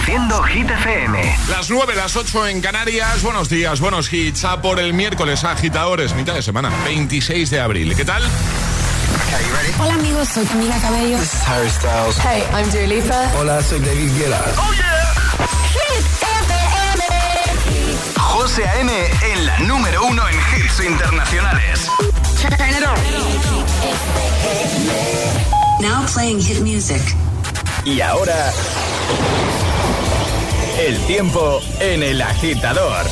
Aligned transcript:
Reproduciendo 0.00 0.42
Hit 0.44 0.70
FM. 0.70 1.36
Las 1.50 1.68
9, 1.68 1.94
las 1.94 2.16
8 2.16 2.46
en 2.46 2.60
Canarias. 2.62 3.22
Buenos 3.22 3.50
días, 3.50 3.80
buenos 3.80 4.10
hits. 4.10 4.44
A 4.44 4.62
por 4.62 4.80
el 4.80 4.94
miércoles, 4.94 5.44
agitadores, 5.44 6.14
mitad 6.14 6.34
de 6.34 6.42
semana, 6.42 6.70
26 6.84 7.50
de 7.50 7.60
abril. 7.60 7.94
¿Qué 7.94 8.04
tal? 8.04 8.22
Hola 9.78 9.94
amigos, 9.94 10.28
soy 10.28 10.46
Camila 10.46 10.78
Cabello. 10.80 11.18
This 11.18 11.34
is 11.34 11.46
Harry 11.46 11.68
Styles. 11.68 12.16
Hey, 12.18 12.42
I'm 12.52 12.70
Dua 12.70 12.86
Lipa. 12.86 13.30
Hola, 13.38 13.62
soy 13.62 13.80
David 13.80 14.10
Guetta. 14.16 14.42
Oh 14.56 14.72
yeah. 14.72 15.12
Hit 15.74 16.06
FM. 16.22 17.04
José 18.16 18.66
A.M. 18.66 18.92
en 19.32 19.46
la 19.46 19.58
número 19.60 20.04
uno 20.06 20.22
en 20.28 20.36
hits 20.56 20.80
internacionales. 20.80 21.88
Now 25.80 26.06
playing 26.06 26.40
hit 26.40 26.60
music. 26.60 27.02
Y 27.84 28.00
ahora 28.00 28.52
el 30.80 30.98
tiempo 31.06 31.60
en 31.78 32.02
el 32.02 32.22
agitador. 32.22 33.06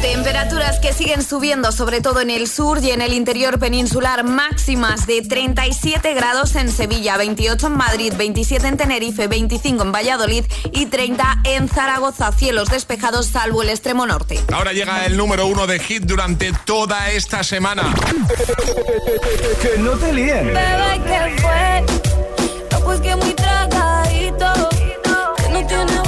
Temperaturas 0.00 0.78
que 0.78 0.92
siguen 0.92 1.24
subiendo, 1.24 1.72
sobre 1.72 2.00
todo 2.00 2.20
en 2.20 2.30
el 2.30 2.46
sur 2.46 2.78
y 2.80 2.92
en 2.92 3.02
el 3.02 3.12
interior 3.12 3.58
peninsular, 3.58 4.22
máximas 4.22 5.08
de 5.08 5.22
37 5.22 6.14
grados 6.14 6.54
en 6.54 6.70
Sevilla, 6.70 7.16
28 7.16 7.66
en 7.66 7.72
Madrid, 7.72 8.12
27 8.16 8.68
en 8.68 8.76
Tenerife, 8.76 9.26
25 9.26 9.82
en 9.82 9.90
Valladolid 9.90 10.44
y 10.72 10.86
30 10.86 11.40
en 11.44 11.68
Zaragoza. 11.68 12.30
Cielos 12.30 12.68
despejados 12.68 13.26
salvo 13.26 13.62
el 13.62 13.70
extremo 13.70 14.06
norte. 14.06 14.38
Ahora 14.52 14.72
llega 14.72 15.04
el 15.04 15.16
número 15.16 15.46
uno 15.46 15.66
de 15.66 15.80
hit 15.80 16.04
durante 16.04 16.52
toda 16.64 17.10
esta 17.10 17.42
semana. 17.42 17.92
que 19.60 19.78
no 19.78 19.90
te 19.92 20.12
líen. 20.12 20.46
Bebé, 20.46 21.00
¿qué 21.04 21.42
fue? 21.42 21.84
No, 22.70 22.80
pues 22.84 23.00
que 23.00 23.16
muy 23.16 23.34
tragadito. 23.34 24.68
Que 25.38 25.48
no 25.48 25.66
tiene 25.66 26.07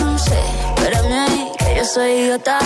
sé. 0.25 0.39
Espérame 0.75 1.13
ahí, 1.25 1.51
que 1.57 1.75
yo 1.77 1.85
soy 1.85 2.11
idiota. 2.11 2.59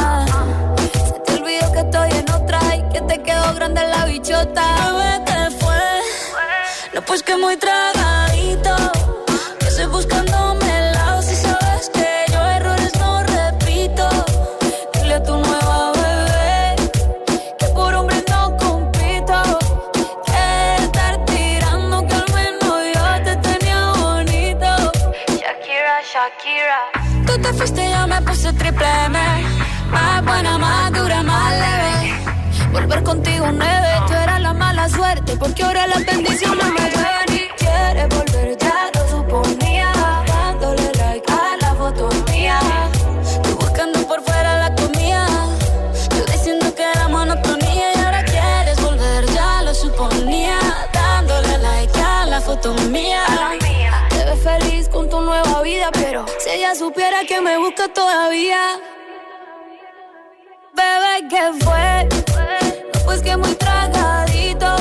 Se 1.07 1.19
te 1.25 1.31
olvidó 1.33 1.71
que 1.71 1.79
estoy 1.79 2.11
en 2.11 2.31
otra 2.31 2.59
y 2.75 2.81
que 2.93 3.01
te 3.01 3.23
quedó 3.23 3.53
grande 3.55 3.81
la 3.87 4.05
bichota. 4.05 4.65
Te 5.25 5.51
fue. 5.59 5.83
No, 6.93 7.01
pues 7.01 7.23
que 7.23 7.35
muy 7.37 7.57
tragadito. 7.57 8.75
Que 9.59 9.67
estoy 9.67 9.87
buscándome 9.87 10.54
triple 28.57 28.85
M. 29.05 29.17
Más 29.91 30.25
buena, 30.25 30.57
más 30.57 30.91
dura, 30.93 31.23
más 31.23 31.51
leve. 31.51 32.13
Volver 32.71 33.03
contigo 33.03 33.47
nueve, 33.51 33.89
tú 34.07 34.13
eras 34.13 34.41
la 34.41 34.53
mala 34.53 34.89
suerte. 34.89 35.35
Porque 35.37 35.63
ahora 35.63 35.87
las 35.87 36.05
bendiciones 36.05 36.65
me 36.65 36.81
ven 36.81 37.24
supiera 56.75 57.23
que 57.23 57.39
me 57.39 57.57
busca 57.57 57.87
todavía. 57.87 58.79
Bebé, 60.73 61.27
¿qué 61.29 61.63
fue? 61.63 62.09
No, 62.93 63.05
pues 63.05 63.21
que 63.21 63.37
muy 63.37 63.55
tragadito. 63.55 64.75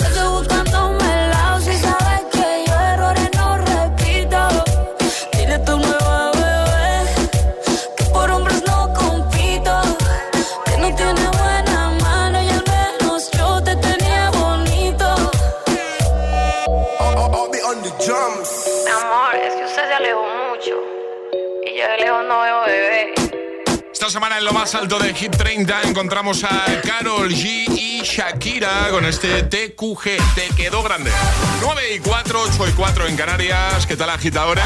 Yo 0.00 0.06
estoy 0.06 0.28
buscándome 0.28 1.24
el 1.24 1.30
lado 1.30 1.60
si 1.60 1.74
sabes 1.76 2.22
que 2.32 2.64
yo 2.66 2.74
errores 2.74 3.30
no 3.36 3.58
repito. 3.58 4.38
Dile 5.32 5.54
a 5.54 5.64
tu 5.64 5.78
nueva 5.78 6.32
bebé 6.32 6.96
que 7.96 8.04
por 8.06 8.30
hombres 8.30 8.62
no 8.66 8.92
compito. 8.92 9.82
Que 10.66 10.76
no 10.78 10.94
tiene 10.96 11.28
buena 11.38 11.90
mano 12.02 12.42
y 12.42 12.48
al 12.48 12.64
menos 12.66 13.30
yo 13.30 13.62
te 13.62 13.76
tenía 13.76 14.30
bonito. 14.30 15.14
Mi 18.84 18.90
amor, 18.90 19.34
es 19.36 19.54
que 19.54 19.64
usted 19.64 19.86
se 19.86 19.94
alejó 19.94 20.24
mucho. 20.50 21.03
Y 21.74 21.78
yo 21.78 21.88
de 21.88 21.96
lejos 21.96 22.24
no 22.28 22.40
veo 22.40 22.60
bebé. 22.66 23.14
Esta 23.92 24.08
semana 24.08 24.38
en 24.38 24.44
lo 24.44 24.52
más 24.52 24.74
alto 24.76 24.98
de 24.98 25.12
Hit 25.12 25.36
30 25.36 25.82
encontramos 25.82 26.44
a 26.44 26.66
Carol 26.82 27.28
G 27.30 27.66
y 27.68 28.00
Shakira 28.02 28.90
con 28.90 29.04
este 29.04 29.42
TQG. 29.42 30.34
Te 30.36 30.54
quedó 30.56 30.84
grande. 30.84 31.10
9 31.60 31.94
y 31.96 31.98
4, 31.98 32.42
8 32.42 32.68
y 32.68 32.72
4 32.72 33.06
en 33.08 33.16
Canarias. 33.16 33.86
¿Qué 33.86 33.96
tal, 33.96 34.10
agitadores? 34.10 34.64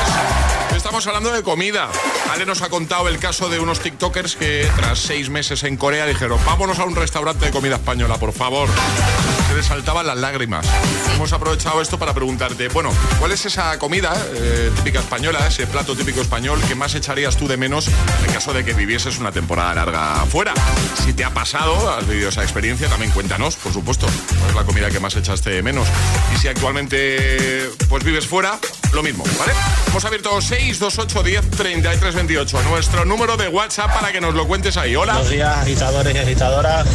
Estamos 0.76 1.06
hablando 1.06 1.32
de 1.32 1.42
comida. 1.42 1.88
Ale 2.30 2.44
nos 2.44 2.60
ha 2.60 2.68
contado 2.68 3.08
el 3.08 3.18
caso 3.18 3.48
de 3.48 3.58
unos 3.58 3.80
TikTokers 3.80 4.36
que 4.36 4.68
tras 4.76 4.98
seis 4.98 5.30
meses 5.30 5.62
en 5.62 5.78
Corea 5.78 6.04
dijeron, 6.04 6.38
vámonos 6.44 6.78
a 6.78 6.84
un 6.84 6.94
restaurante 6.94 7.46
de 7.46 7.52
comida 7.52 7.76
española, 7.76 8.18
por 8.18 8.32
favor. 8.32 8.68
Se 9.48 9.54
les 9.54 9.66
saltaban 9.66 10.06
las 10.06 10.18
lágrimas. 10.18 10.66
Hemos 11.14 11.32
aprovechado 11.32 11.80
esto 11.80 11.98
para 11.98 12.12
preguntarte, 12.12 12.68
bueno, 12.68 12.90
¿cuál 13.18 13.32
es 13.32 13.46
esa 13.46 13.78
comida 13.78 14.14
eh, 14.34 14.70
típica 14.76 15.00
española, 15.00 15.46
ese 15.48 15.66
plato 15.66 15.96
típico 15.96 16.20
español 16.20 16.60
que 16.68 16.74
más 16.74 16.94
echarías 16.94 17.36
tú 17.36 17.48
de 17.48 17.56
menos 17.56 17.88
en 17.88 18.32
caso 18.32 18.52
de 18.52 18.62
que 18.64 18.74
vivieses 18.74 19.18
una 19.18 19.32
temporada 19.32 19.74
larga 19.74 20.26
fuera? 20.26 20.52
Si 21.04 21.14
te 21.14 21.24
ha 21.24 21.30
pasado, 21.32 21.90
has 21.90 22.06
vivido 22.06 22.28
esa 22.28 22.42
experiencia, 22.42 22.88
también 22.88 23.10
cuéntanos, 23.10 23.56
por 23.56 23.72
supuesto, 23.72 24.06
cuál 24.38 24.50
es 24.50 24.56
la 24.56 24.64
comida 24.64 24.90
que 24.90 25.00
más 25.00 25.16
echaste 25.16 25.50
de 25.50 25.62
menos. 25.62 25.88
Y 26.34 26.38
si 26.38 26.48
actualmente 26.48 27.70
pues 27.88 28.04
vives 28.04 28.26
fuera, 28.26 28.58
lo 28.92 29.02
mismo, 29.02 29.24
¿vale? 29.38 29.52
Hemos 29.88 30.04
abierto 30.04 30.40
628 30.40 31.22
10 31.22 31.50
33 31.50 32.14
28, 32.14 32.62
nuestro 32.64 33.04
número 33.06 33.36
de 33.36 33.48
WhatsApp 33.48 33.92
para 33.94 34.12
que 34.12 34.20
nos 34.20 34.34
lo 34.34 34.46
cuentes 34.46 34.76
ahí. 34.76 34.94
Hola. 34.94 35.14
Buenos 35.14 35.30
días, 35.30 35.56
agitadores 35.56 36.14
y 36.14 36.18
agitadoras. 36.18 36.86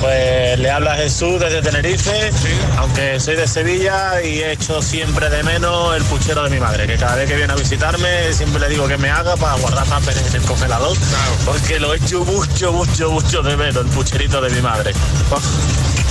Pues 0.00 0.58
le 0.58 0.70
habla 0.70 0.96
Jesús 0.96 1.40
desde 1.40 1.62
Tenerife, 1.62 2.30
aunque 2.76 3.20
soy 3.20 3.36
de 3.36 3.46
Sevilla 3.46 4.22
y 4.22 4.40
he 4.40 4.52
hecho 4.52 4.80
siempre 4.80 5.28
de 5.28 5.42
menos 5.42 5.96
el 5.96 6.02
puchero 6.04 6.44
de 6.44 6.50
mi 6.50 6.60
madre, 6.60 6.86
que 6.86 6.96
cada 6.96 7.16
vez 7.16 7.28
que 7.28 7.36
viene 7.36 7.52
a 7.52 7.56
visitarme 7.56 8.32
siempre 8.32 8.60
le 8.60 8.68
digo 8.68 8.86
que 8.88 8.96
me 8.96 9.10
haga 9.10 9.36
para 9.36 9.56
guardar 9.56 9.86
más 9.88 10.06
en 10.08 10.36
el 10.36 10.42
congelador, 10.42 10.96
porque 11.44 11.78
lo 11.80 11.94
he 11.94 11.96
hecho 11.98 12.24
mucho, 12.24 12.72
mucho, 12.72 13.10
mucho 13.10 13.42
de 13.42 13.56
menos, 13.56 13.84
el 13.84 13.90
pucherito 13.90 14.40
de 14.40 14.50
mi 14.50 14.60
madre. 14.60 14.92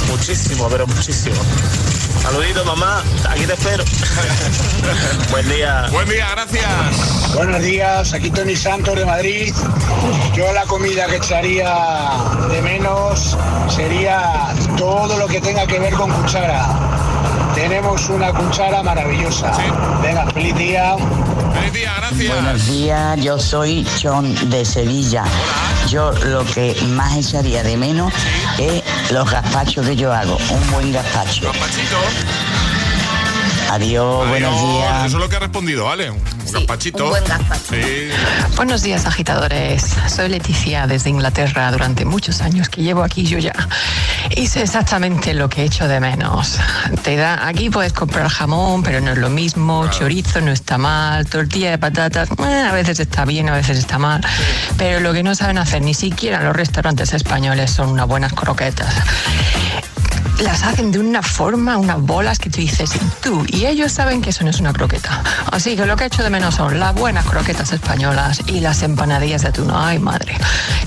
Muchísimo, 0.10 0.68
pero 0.70 0.88
muchísimo. 0.88 1.36
Saludito, 2.22 2.66
mamá. 2.66 3.04
Aquí 3.30 3.46
te 3.46 3.54
espero. 3.54 3.84
Buen 5.32 5.48
día. 5.50 5.88
Buen 5.92 6.10
día, 6.10 6.28
gracias. 6.32 7.34
Buenos 7.36 7.62
días. 7.62 8.14
Aquí 8.14 8.30
Tony 8.30 8.56
Santos 8.56 8.96
de 8.96 9.06
Madrid. 9.06 9.54
Yo 10.36 10.52
la 10.54 10.64
comida 10.66 11.08
que 11.08 11.18
echaría 11.18 11.74
de 12.50 12.62
menos 12.62 13.38
sería 13.70 14.54
todo 14.78 15.18
lo 15.18 15.28
que 15.28 15.40
tenga 15.40 15.66
que 15.66 15.80
ver 15.80 15.94
con 15.94 16.12
cuchara. 16.12 16.89
Tenemos 17.60 18.08
una 18.08 18.32
cuchara 18.32 18.82
maravillosa. 18.82 19.52
Venga, 20.02 20.26
feliz 20.28 20.56
día. 20.56 20.96
Feliz 21.54 21.74
día, 21.74 21.94
gracias. 21.98 22.34
Buenos 22.34 22.66
días, 22.68 23.22
yo 23.22 23.38
soy 23.38 23.86
John 24.02 24.34
de 24.50 24.64
Sevilla. 24.64 25.26
Yo 25.90 26.14
lo 26.24 26.46
que 26.46 26.74
más 26.88 27.18
echaría 27.18 27.62
de 27.62 27.76
menos 27.76 28.14
es 28.58 28.82
los 29.12 29.30
gazpachos 29.30 29.86
que 29.86 29.98
yo 29.98 30.14
hago. 30.14 30.38
Un 30.50 30.72
buen 30.72 30.94
gazpacho. 30.94 31.52
Adiós, 33.70 34.28
buenos 34.28 34.60
días. 34.60 35.06
Eso 35.06 35.18
es 35.18 35.22
lo 35.22 35.30
que 35.30 35.36
ha 35.36 35.40
respondido, 35.40 35.86
¿vale? 35.86 36.10
Un 36.10 36.20
gazpachito. 36.52 37.04
Un 37.04 37.10
buen 37.12 37.24
gazpacho. 37.24 37.76
Sí. 37.76 38.10
Buenos 38.56 38.82
días, 38.82 39.06
agitadores. 39.06 39.96
Soy 40.08 40.30
Leticia 40.30 40.88
desde 40.88 41.12
Inglaterra 41.12 41.72
durante 41.72 42.04
muchos 42.04 42.42
años 42.42 42.68
que 42.68 42.82
llevo 42.82 43.04
aquí 43.04 43.26
yo 43.26 43.38
ya. 43.38 43.54
Y 44.36 44.48
sé 44.48 44.64
exactamente 44.64 45.36
lo 45.36 45.50
que 45.50 45.62
he 45.62 45.66
hecho 45.66 45.88
de 45.88 46.00
menos. 46.00 46.58
Te 47.04 47.16
da, 47.16 47.48
aquí 47.48 47.70
puedes 47.70 47.94
comprar 47.94 48.28
jamón, 48.28 48.82
pero 48.82 49.02
no 49.02 49.12
es 49.12 49.20
lo 49.20 49.30
mismo. 49.30 49.88
Chorizo 49.92 50.42
no 50.42 50.52
está 50.52 50.80
mal. 50.80 51.28
Tortilla 51.28 51.70
de 51.70 51.78
patatas, 51.78 52.30
eh, 52.40 52.66
a 52.68 52.72
veces 52.72 53.00
está 53.00 53.24
bien, 53.24 53.50
a 53.50 53.54
veces 53.54 53.78
está 53.78 54.00
mal. 54.00 54.26
Pero 54.78 55.00
lo 55.00 55.14
que 55.14 55.22
no 55.22 55.36
saben 55.36 55.60
hacer 55.60 55.84
ni 55.84 55.94
siquiera 55.94 56.42
los 56.42 56.56
restaurantes 56.56 57.14
españoles 57.14 57.70
son 57.70 57.90
unas 57.90 58.08
buenas 58.08 58.34
croquetas 58.34 58.96
las 60.40 60.64
hacen 60.64 60.92
de 60.92 61.00
una 61.00 61.22
forma, 61.22 61.78
unas 61.78 62.02
bolas 62.02 62.40
que 62.40 62.50
tú 62.50 62.62
dices, 62.62 62.96
y 62.96 63.00
tú, 63.22 63.46
y 63.48 63.66
ellos 63.66 63.92
saben 63.92 64.22
que 64.22 64.30
eso 64.30 64.44
no 64.44 64.50
es 64.50 64.60
una 64.60 64.74
croqueta. 64.74 65.24
Así 65.52 65.76
que 65.76 65.86
lo 65.86 65.96
que 65.96 66.06
he 66.06 66.08
hecho 66.08 66.24
de 66.24 66.30
menos 66.30 66.56
son 66.56 66.80
las 66.80 66.94
buenas 66.96 67.26
croquetas 67.26 67.72
españolas 67.72 68.42
y 68.48 68.60
las 68.60 68.82
empanadillas 68.84 69.42
de 69.42 69.50
atún. 69.50 69.70
Ay, 69.74 70.00
madre. 70.00 70.36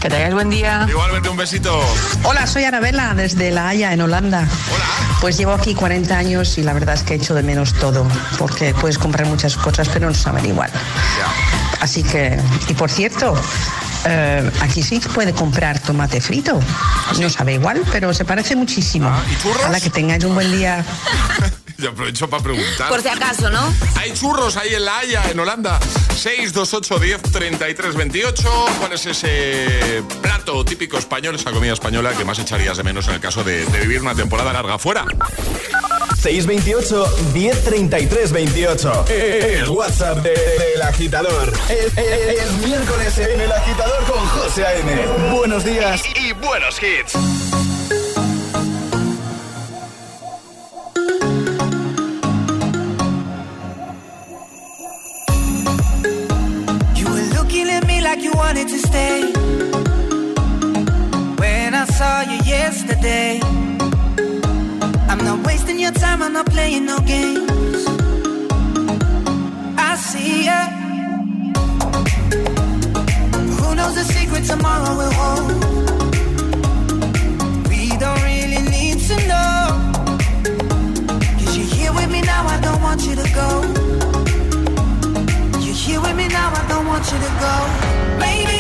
Que 0.01 0.09
tengáis 0.09 0.35
buen 0.35 0.51
día. 0.51 0.87
Igualmente 0.89 1.29
un 1.29 1.37
besito. 1.37 1.81
Hola, 2.25 2.47
soy 2.47 2.65
Anabela 2.65 3.15
desde 3.15 3.51
La 3.51 3.69
Haya, 3.69 3.93
en 3.93 4.01
Holanda. 4.01 4.41
Hola. 4.41 4.85
Pues 5.21 5.37
llevo 5.37 5.53
aquí 5.53 5.75
40 5.75 6.17
años 6.17 6.59
y 6.59 6.63
la 6.63 6.73
verdad 6.73 6.95
es 6.95 7.03
que 7.03 7.15
he 7.15 7.17
hecho 7.17 7.35
de 7.35 7.43
menos 7.43 7.75
todo, 7.75 8.07
porque 8.39 8.75
puedes 8.75 8.99
comprar 8.99 9.27
muchas 9.27 9.57
cosas, 9.57 9.89
pero 9.89 10.09
no 10.09 10.15
saben 10.15 10.47
igual. 10.47 10.71
Así 11.81 12.03
que, 12.03 12.41
y 12.69 12.75
por 12.75 12.91
cierto, 12.91 13.35
eh, 14.05 14.51
aquí 14.61 14.83
sí 14.83 15.01
se 15.01 15.09
puede 15.09 15.33
comprar 15.33 15.79
tomate 15.79 16.21
frito. 16.21 16.59
No 17.21 17.31
sabe 17.31 17.55
igual, 17.55 17.83
pero 17.93 18.13
se 18.15 18.25
parece 18.25 18.57
muchísimo. 18.57 19.09
Ah, 19.09 19.23
¿y 19.31 19.43
churros? 19.43 19.65
A 19.65 19.71
la 19.71 19.81
que 19.81 19.91
tengáis 19.91 20.25
un 20.25 20.35
buen 20.35 20.51
día. 20.53 20.85
Yo 21.79 21.91
aprovecho 21.91 22.31
para 22.31 22.43
preguntar. 22.43 22.89
Por 22.89 23.03
si 23.03 23.09
acaso, 23.09 23.51
¿no? 23.51 23.61
Hay 23.97 24.13
churros 24.13 24.57
ahí 24.57 24.75
en 24.75 24.85
La 24.85 24.99
Haya, 24.99 25.31
en 25.31 25.41
Holanda. 25.41 25.81
628 26.15 26.99
10 26.99 27.23
33 27.23 27.95
28. 27.97 28.67
¿Cuál 28.79 28.93
es 28.93 29.07
ese 29.07 30.05
plato 30.21 30.65
típico 30.65 30.97
español, 30.99 31.35
esa 31.35 31.51
comida 31.51 31.73
española 31.73 32.13
que 32.13 32.25
más 32.25 32.39
echarías 32.39 32.77
de 32.77 32.85
menos 32.85 33.09
en 33.09 33.15
el 33.15 33.21
caso 33.21 33.43
de, 33.43 33.65
de 33.67 33.81
vivir 33.81 34.01
una 34.01 34.15
temporada 34.15 34.53
larga 34.53 34.79
fuera? 34.79 35.05
628 36.23 37.05
1033 37.35 38.33
28. 38.33 39.05
El 39.09 39.69
WhatsApp 39.71 40.19
del 40.19 40.81
agitador. 40.81 41.53
Es, 41.69 41.99
es 41.99 42.53
miércoles 42.65 43.19
en 43.19 43.41
el 43.41 43.51
agitador 43.51 44.05
con 44.05 44.25
José 44.29 44.65
A.M. 44.65 45.35
Buenos 45.37 45.65
días 45.65 46.01
y, 46.15 46.29
y 46.29 46.33
buenos 46.35 46.81
hits. 46.81 47.15
You 56.95 57.07
were 57.07 57.29
looking 57.35 57.69
at 57.69 57.85
me 57.89 58.01
like 58.01 58.23
you 58.23 58.31
wanted 58.35 58.69
to 58.69 58.79
stay. 58.79 59.33
When 61.41 61.75
I 61.75 61.85
saw 61.87 62.23
you 62.23 62.39
yesterday, 62.45 63.41
not 65.37 65.47
wasting 65.47 65.79
your 65.79 65.93
time, 65.93 66.23
I'm 66.23 66.33
not 66.33 66.47
playing 66.47 66.85
no 66.85 66.99
games. 67.01 67.83
I 69.89 69.91
see 70.09 70.45
ya. 70.49 70.61
Who 73.59 73.69
knows 73.79 73.95
the 74.01 74.05
secret 74.17 74.45
tomorrow 74.53 74.93
will 75.01 75.15
hold? 75.21 75.49
We 77.71 77.83
don't 78.03 78.23
really 78.31 78.63
need 78.77 78.99
to 79.09 79.17
know. 79.31 79.61
Cause 81.39 81.57
you're 81.57 81.73
here 81.77 81.93
with 81.99 82.11
me 82.15 82.21
now, 82.33 82.43
I 82.55 82.59
don't 82.67 82.83
want 82.83 83.01
you 83.07 83.15
to 83.23 83.29
go. 83.41 83.49
You're 85.65 85.81
here 85.87 86.01
with 86.01 86.17
me 86.17 86.29
now, 86.29 86.49
I 86.61 86.63
don't 86.69 86.87
want 86.87 87.05
you 87.11 87.19
to 87.27 87.33
go. 87.45 87.55
Maybe 88.27 88.57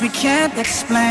we 0.00 0.08
can't 0.08 0.56
explain. 0.56 1.09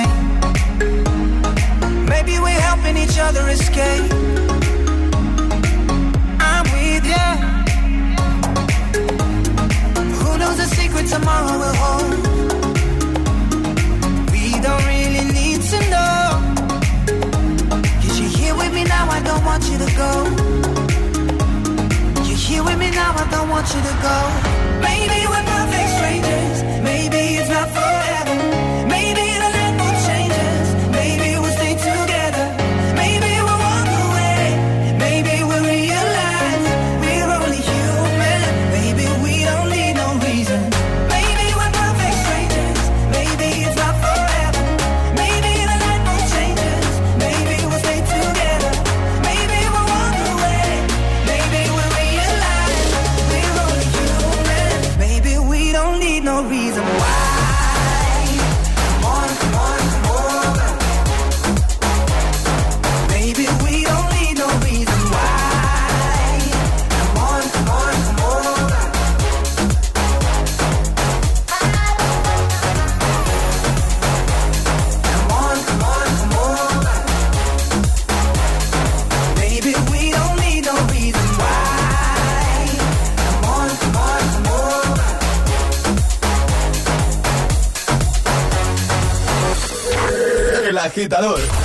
Agitador 91.00 91.58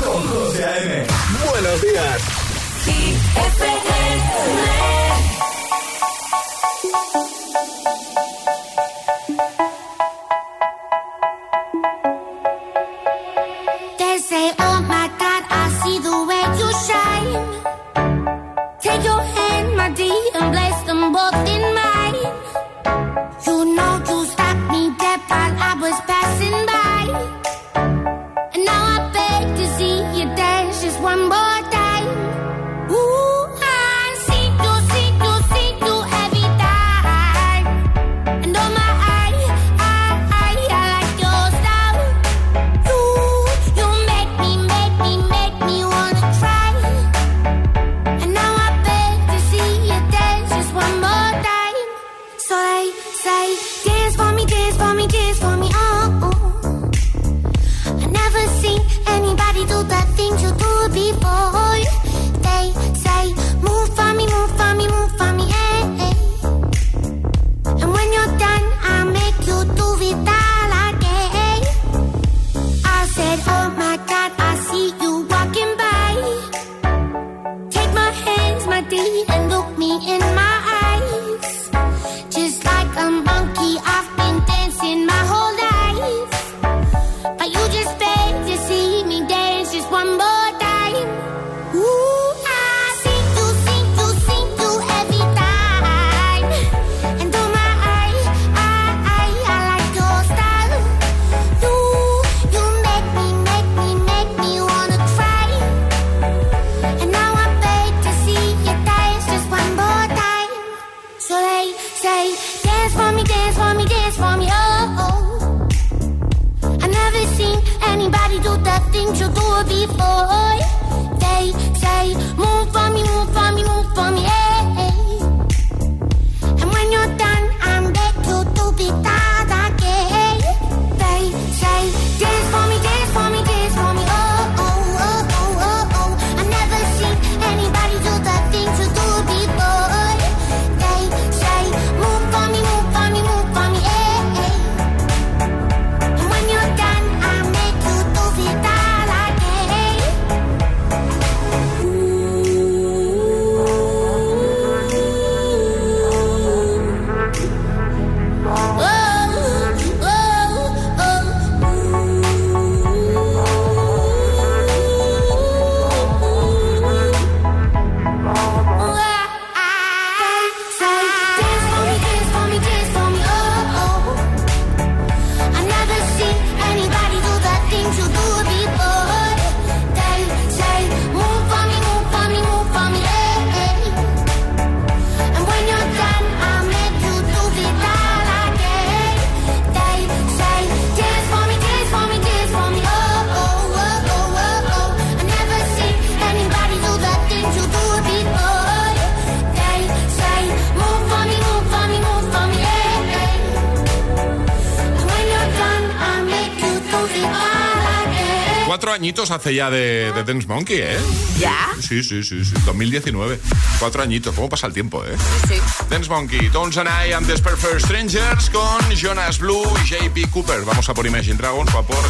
Cuatro 208.75 208.93
añitos 208.93 209.31
hace 209.31 209.55
ya 209.55 209.71
de, 209.71 210.11
de 210.13 210.25
Dance 210.25 210.49
Monkey, 210.49 210.79
¿eh? 210.81 210.99
¿Ya? 211.39 211.69
Sí, 211.81 212.03
sí, 212.03 212.25
sí, 212.25 212.45
sí. 212.45 212.55
2019. 212.67 213.39
Cuatro 213.79 214.03
añitos. 214.03 214.35
¿Cómo 214.35 214.49
pasa 214.49 214.67
el 214.67 214.73
tiempo, 214.73 215.05
eh? 215.05 215.15
Sí. 215.47 215.61
Dance 215.89 216.11
Monkey, 216.11 216.51
Tones 216.51 216.77
and 216.79 216.89
I 216.89 217.13
and 217.13 217.25
the 217.25 217.41
Perfect 217.41 217.83
Strangers 217.83 218.51
con 218.51 218.81
Jonas 218.91 219.39
Blue 219.39 219.63
y 219.81 219.89
JP 219.89 220.29
Cooper. 220.33 220.63
Vamos 220.63 220.89
a 220.89 220.93
por 220.93 221.07
Imagine 221.07 221.37
Dragons, 221.37 221.73
va 221.73 221.85
por 221.85 222.05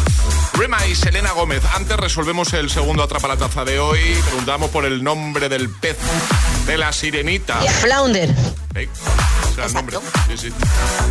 Rema 0.53 0.83
y 0.87 0.95
Selena 0.95 1.33
Gómez. 1.33 1.61
Antes 1.75 1.97
resolvemos 1.97 2.51
el 2.53 2.71
segundo 2.71 3.03
atrapa 3.03 3.27
la 3.27 3.37
taza 3.37 3.63
de 3.63 3.79
hoy. 3.79 3.99
Preguntamos 4.25 4.71
por 4.71 4.85
el 4.85 5.03
nombre 5.03 5.49
del 5.49 5.69
pez 5.69 5.97
de 6.65 6.79
la 6.79 6.91
sirenita. 6.91 7.61
Flounder. 7.61 8.33
Ey, 8.75 8.89
ese 9.43 9.53
era 9.53 9.65
el 9.67 9.73
nombre. 9.73 9.97
Sí, 10.27 10.37
sí. 10.37 10.49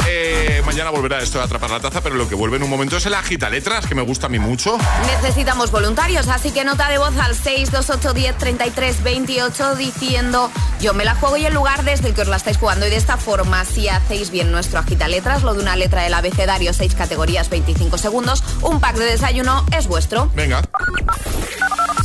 Eh, 0.06 0.60
mañana 0.66 0.90
volverá 0.90 1.20
esto 1.20 1.38
de 1.38 1.44
atrapar 1.44 1.70
la 1.70 1.80
taza, 1.80 2.02
pero 2.02 2.14
lo 2.14 2.28
que 2.28 2.34
vuelve 2.34 2.58
en 2.58 2.62
un 2.62 2.68
momento 2.68 2.98
es 2.98 3.06
el 3.06 3.14
agita 3.14 3.48
letras, 3.48 3.86
que 3.86 3.94
me 3.94 4.02
gusta 4.02 4.26
a 4.26 4.28
mí 4.28 4.38
mucho. 4.38 4.76
Necesitamos 5.22 5.70
voluntarios, 5.70 6.28
así 6.28 6.50
que 6.50 6.62
nota 6.62 6.90
de 6.90 6.98
voz 6.98 7.16
al 7.16 7.34
628103328 7.34 9.76
diciendo 9.76 10.50
yo 10.80 10.92
me 10.92 11.06
la 11.06 11.14
juego 11.14 11.38
y 11.38 11.46
el 11.46 11.54
lugar 11.54 11.84
desde 11.84 12.08
el 12.08 12.14
que 12.14 12.20
os 12.20 12.28
la 12.28 12.36
estáis 12.36 12.58
jugando 12.58 12.86
y 12.86 12.90
de 12.90 12.96
esta 12.96 13.16
forma 13.16 13.64
si 13.64 13.88
hacéis 13.88 14.30
bien 14.30 14.52
nuestro 14.52 14.80
agita 14.80 15.08
letras, 15.08 15.42
lo 15.42 15.54
de 15.54 15.60
una 15.60 15.74
letra 15.76 16.02
del 16.02 16.12
abecedario, 16.12 16.74
6 16.74 16.94
categorías, 16.94 17.48
25 17.48 17.96
segundos, 17.96 18.44
un 18.60 18.80
pack 18.80 18.96
de 18.96 19.06
desayuno 19.06 19.64
es 19.72 19.86
vuestro. 19.86 20.30
Venga. 20.34 20.60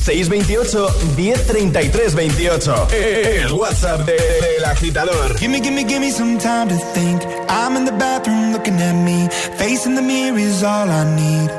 628 0.03 0.89
1033 1.15 2.10
28. 2.12 2.88
El 3.44 3.51
WhatsApp 3.53 4.06
de- 4.06 4.15
del 4.15 4.65
agitador. 4.65 5.36
Gimme, 5.38 5.60
gimme, 5.60 5.84
gimme 5.84 6.10
some 6.12 6.38
time 6.38 6.68
to 6.70 6.75
think. 6.94 7.22
I'm 7.50 7.75
in 7.75 7.86
the 7.86 7.91
bathroom 7.91 8.51
looking 8.53 8.79
at 8.82 8.96
me. 8.96 9.27
Facing 9.58 9.96
the 9.96 10.01
mirror 10.01 10.38
is 10.39 10.63
all 10.63 10.89
I 10.89 11.03
need. 11.15 11.50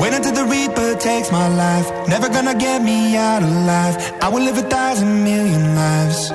Wait 0.00 0.12
until 0.14 0.32
the 0.32 0.44
Reaper 0.44 0.94
takes 0.98 1.30
my 1.32 1.48
life. 1.48 1.86
Never 2.08 2.28
gonna 2.28 2.54
get 2.54 2.82
me 2.82 3.16
out 3.16 3.42
alive. 3.42 3.96
I 4.20 4.28
will 4.28 4.42
live 4.42 4.58
a 4.58 4.62
thousand 4.68 5.24
million 5.24 5.74
lives. 5.74 6.30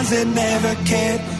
ones 0.00 0.10
that 0.10 0.26
never 0.28 0.74
cared. 0.86 1.39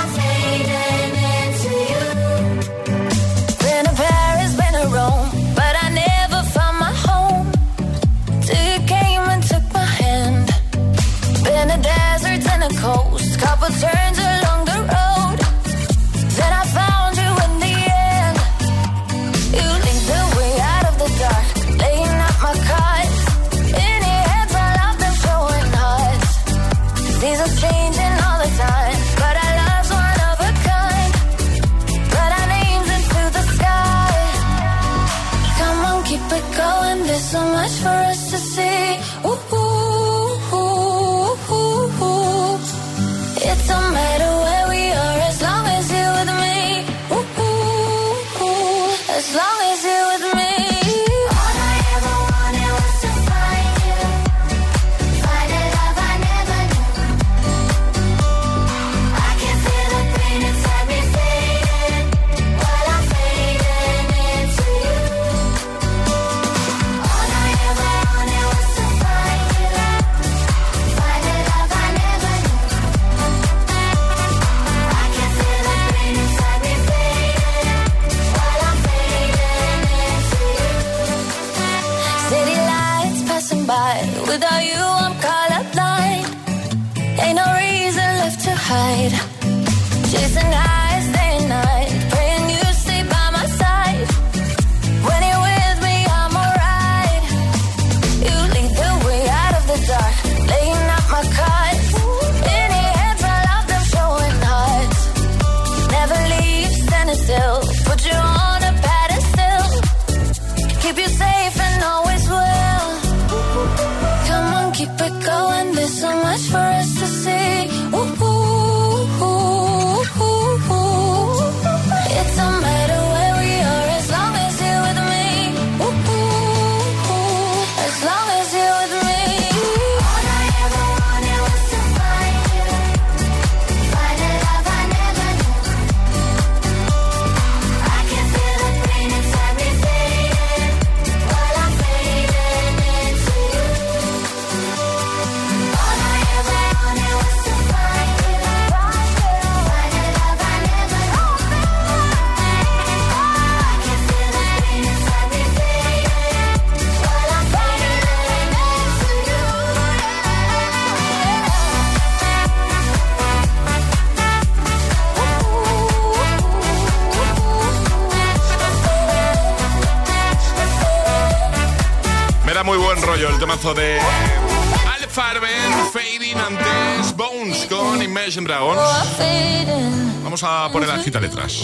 Vamos 180.41 180.69
a 180.69 180.71
poner 180.71 180.89
la 180.89 180.97
cita 180.97 181.19
letras. 181.19 181.61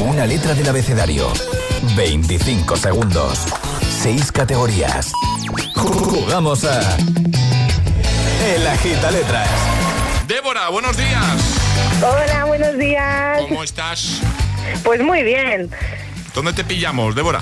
Una 0.00 0.26
letra 0.26 0.54
del 0.54 0.68
abecedario. 0.68 1.32
25 1.96 2.76
segundos. 2.76 3.38
6 4.02 4.32
categorías. 4.32 5.12
Jugamos 5.74 6.64
a. 6.64 6.96
El 8.54 8.66
agita 8.66 9.10
letras. 9.10 9.48
Débora, 10.28 10.68
buenos 10.68 10.94
días. 10.94 11.24
Hola, 12.02 12.44
buenos 12.44 12.76
días. 12.76 13.40
¿Cómo 13.48 13.62
estás? 13.62 14.20
Pues 14.84 15.00
muy 15.00 15.22
bien. 15.22 15.70
¿Dónde 16.34 16.52
te 16.52 16.64
pillamos, 16.64 17.14
Débora? 17.14 17.40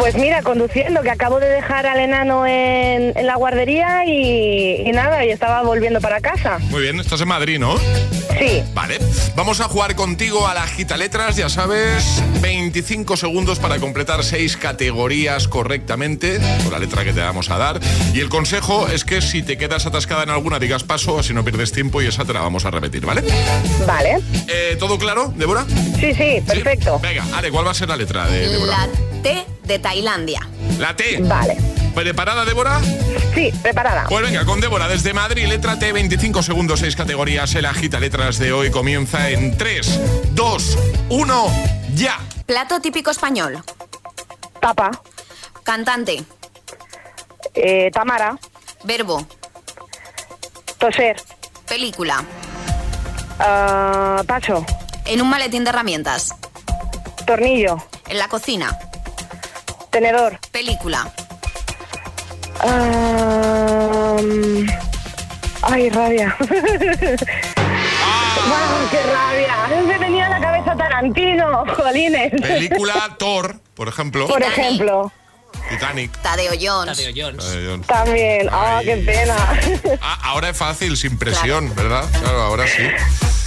Pues 0.00 0.14
mira, 0.14 0.40
conduciendo, 0.40 1.02
que 1.02 1.10
acabo 1.10 1.40
de 1.40 1.48
dejar 1.50 1.86
al 1.86 2.00
enano 2.00 2.46
en, 2.46 3.12
en 3.14 3.26
la 3.26 3.36
guardería 3.36 4.06
y, 4.06 4.82
y 4.86 4.92
nada, 4.92 5.26
y 5.26 5.30
estaba 5.30 5.62
volviendo 5.62 6.00
para 6.00 6.22
casa. 6.22 6.58
Muy 6.70 6.80
bien, 6.80 6.98
estás 6.98 7.20
en 7.20 7.28
Madrid, 7.28 7.58
¿no? 7.58 7.76
Sí. 8.38 8.62
Vale, 8.72 8.98
vamos 9.36 9.60
a 9.60 9.64
jugar 9.64 9.94
contigo 9.96 10.48
a 10.48 10.54
la 10.54 10.66
gita 10.66 10.96
letras, 10.96 11.36
ya 11.36 11.50
sabes, 11.50 12.22
25 12.40 13.18
segundos 13.18 13.58
para 13.58 13.78
completar 13.78 14.24
6 14.24 14.56
categorías 14.56 15.48
correctamente, 15.48 16.40
con 16.62 16.72
la 16.72 16.78
letra 16.78 17.04
que 17.04 17.12
te 17.12 17.20
vamos 17.20 17.50
a 17.50 17.58
dar. 17.58 17.78
Y 18.14 18.20
el 18.20 18.30
consejo 18.30 18.88
es 18.88 19.04
que 19.04 19.20
si 19.20 19.42
te 19.42 19.58
quedas 19.58 19.84
atascada 19.84 20.22
en 20.22 20.30
alguna, 20.30 20.58
digas 20.58 20.82
paso, 20.82 21.18
así 21.18 21.34
no 21.34 21.44
pierdes 21.44 21.72
tiempo 21.72 22.00
y 22.00 22.06
esa 22.06 22.24
te 22.24 22.32
la 22.32 22.40
vamos 22.40 22.64
a 22.64 22.70
repetir, 22.70 23.04
¿vale? 23.04 23.22
Vale. 23.86 24.18
Eh, 24.48 24.76
¿Todo 24.78 24.96
claro, 24.98 25.30
Débora? 25.36 25.66
Sí, 26.00 26.14
sí, 26.14 26.42
perfecto. 26.46 26.98
Venga, 27.00 27.26
Ale, 27.34 27.50
¿cuál 27.50 27.66
va 27.66 27.72
a 27.72 27.74
ser 27.74 27.90
la 27.90 27.96
letra 27.98 28.26
de 28.26 28.48
Débora? 28.48 28.86
La 28.86 29.22
T 29.22 29.59
de 29.70 29.78
Tailandia. 29.78 30.40
La 30.78 30.96
T. 30.96 31.18
Vale. 31.22 31.56
¿Preparada, 31.94 32.44
Débora? 32.44 32.80
Sí, 33.34 33.52
preparada. 33.62 34.06
Pues 34.08 34.22
venga, 34.22 34.44
con 34.44 34.60
Débora 34.60 34.88
desde 34.88 35.14
Madrid, 35.14 35.46
letra 35.46 35.78
T, 35.78 35.92
25 35.92 36.42
segundos, 36.42 36.80
6 36.80 36.96
categorías. 36.96 37.54
El 37.54 37.66
agita 37.66 38.00
letras 38.00 38.40
de 38.40 38.52
hoy 38.52 38.72
comienza 38.72 39.30
en 39.30 39.56
3, 39.56 40.32
2, 40.32 40.78
1, 41.10 41.52
ya. 41.94 42.18
Plato 42.46 42.80
típico 42.80 43.12
español. 43.12 43.62
Tapa. 44.60 44.90
Cantante. 45.62 46.24
Eh, 47.54 47.90
Tamara. 47.92 48.36
Verbo. 48.82 49.24
Toser. 50.78 51.16
Película. 51.68 52.24
Paso. 54.26 54.66
En 55.04 55.22
un 55.22 55.30
maletín 55.30 55.62
de 55.62 55.70
herramientas. 55.70 56.34
Tornillo. 57.24 57.76
En 58.08 58.18
la 58.18 58.26
cocina. 58.26 58.76
Tenedor. 59.90 60.38
Película. 60.52 61.10
Ah, 62.60 64.16
ay, 65.62 65.90
rabia. 65.90 66.36
Wow, 68.40 68.88
qué 68.90 69.02
rabia. 69.02 69.84
Me 69.86 69.98
venía 69.98 70.26
a 70.26 70.30
la 70.30 70.40
cabeza 70.40 70.74
Tarantino, 70.74 71.64
jolines. 71.76 72.32
Película 72.40 73.14
Thor, 73.18 73.60
por 73.74 73.88
ejemplo. 73.88 74.26
Por 74.26 74.42
ejemplo. 74.42 75.12
Titanic. 75.68 76.10
Tadeo 76.22 76.52
Jones. 76.60 76.96
Tadeo 76.98 77.12
Jones. 77.14 77.86
También. 77.86 78.48
Ah, 78.50 78.80
qué 78.82 78.96
pena. 78.96 79.36
Ah, 80.02 80.18
ahora 80.30 80.48
es 80.48 80.56
fácil, 80.56 80.96
sin 80.96 81.18
presión, 81.18 81.72
¿verdad? 81.74 82.04
Claro, 82.20 82.42
ahora 82.42 82.66
sí. 82.66 82.82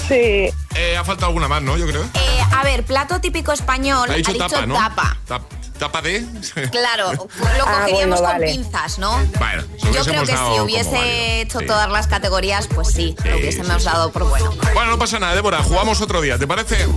Sí. 0.07 0.49
Eh, 0.75 0.95
ha 0.97 1.03
faltado 1.03 1.27
alguna 1.27 1.47
más, 1.47 1.61
¿no? 1.63 1.75
Yo 1.77 1.87
creo. 1.87 2.03
Eh, 2.03 2.39
a 2.55 2.63
ver, 2.63 2.83
plato 2.83 3.19
típico 3.19 3.51
español. 3.51 4.09
Ha 4.11 4.13
dicho, 4.15 4.35
tapa, 4.37 4.65
¿no? 4.65 4.75
tapa. 4.75 5.17
Tap- 5.27 5.41
¿Tapa 5.79 6.01
de? 6.01 6.25
Claro, 6.71 7.11
lo 7.57 7.67
Ah, 7.67 7.79
cogeríamos 7.81 7.89
bueno, 7.89 8.15
con 8.15 8.23
vale. 8.23 8.45
pinzas, 8.53 8.99
¿no? 8.99 9.17
Bueno, 9.37 9.63
Yo 9.93 10.03
creo 10.05 10.21
que 10.23 10.31
si 10.37 10.59
hubiese 10.61 11.41
hecho 11.41 11.59
Sí. 11.59 11.65
todas 11.65 11.89
las 11.89 12.07
categorías, 12.07 12.67
pues 12.67 12.89
sí, 12.89 13.15
lo 13.25 13.37
hubiésemos 13.37 13.83
dado 13.83 14.11
por 14.11 14.23
bueno. 14.29 14.53
Bueno, 14.73 14.91
no 14.91 14.97
pasa 14.99 15.19
nada, 15.19 15.35
Débora, 15.35 15.61
jugamos 15.63 15.99
otro 16.01 16.21
día, 16.21 16.37
¿te 16.37 16.47
parece? 16.47 16.87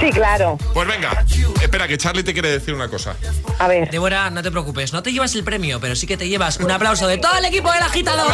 Sí, 0.00 0.10
claro. 0.12 0.58
Pues 0.74 0.86
venga, 0.88 1.24
espera, 1.62 1.88
que 1.88 1.96
Charlie 1.96 2.22
te 2.24 2.32
quiere 2.32 2.50
decir 2.50 2.74
una 2.74 2.88
cosa. 2.88 3.14
A 3.58 3.68
ver. 3.68 3.90
Débora, 3.90 4.28
no 4.30 4.42
te 4.42 4.50
preocupes, 4.50 4.92
no 4.92 5.02
te 5.02 5.12
llevas 5.12 5.34
el 5.34 5.44
premio, 5.44 5.80
pero 5.80 5.96
sí 5.96 6.06
que 6.06 6.16
te 6.16 6.28
llevas 6.28 6.58
un 6.58 6.70
aplauso 6.70 7.06
de 7.06 7.18
todo 7.18 7.36
el 7.38 7.44
equipo 7.46 7.72
del 7.72 7.82
agitador. 7.82 8.30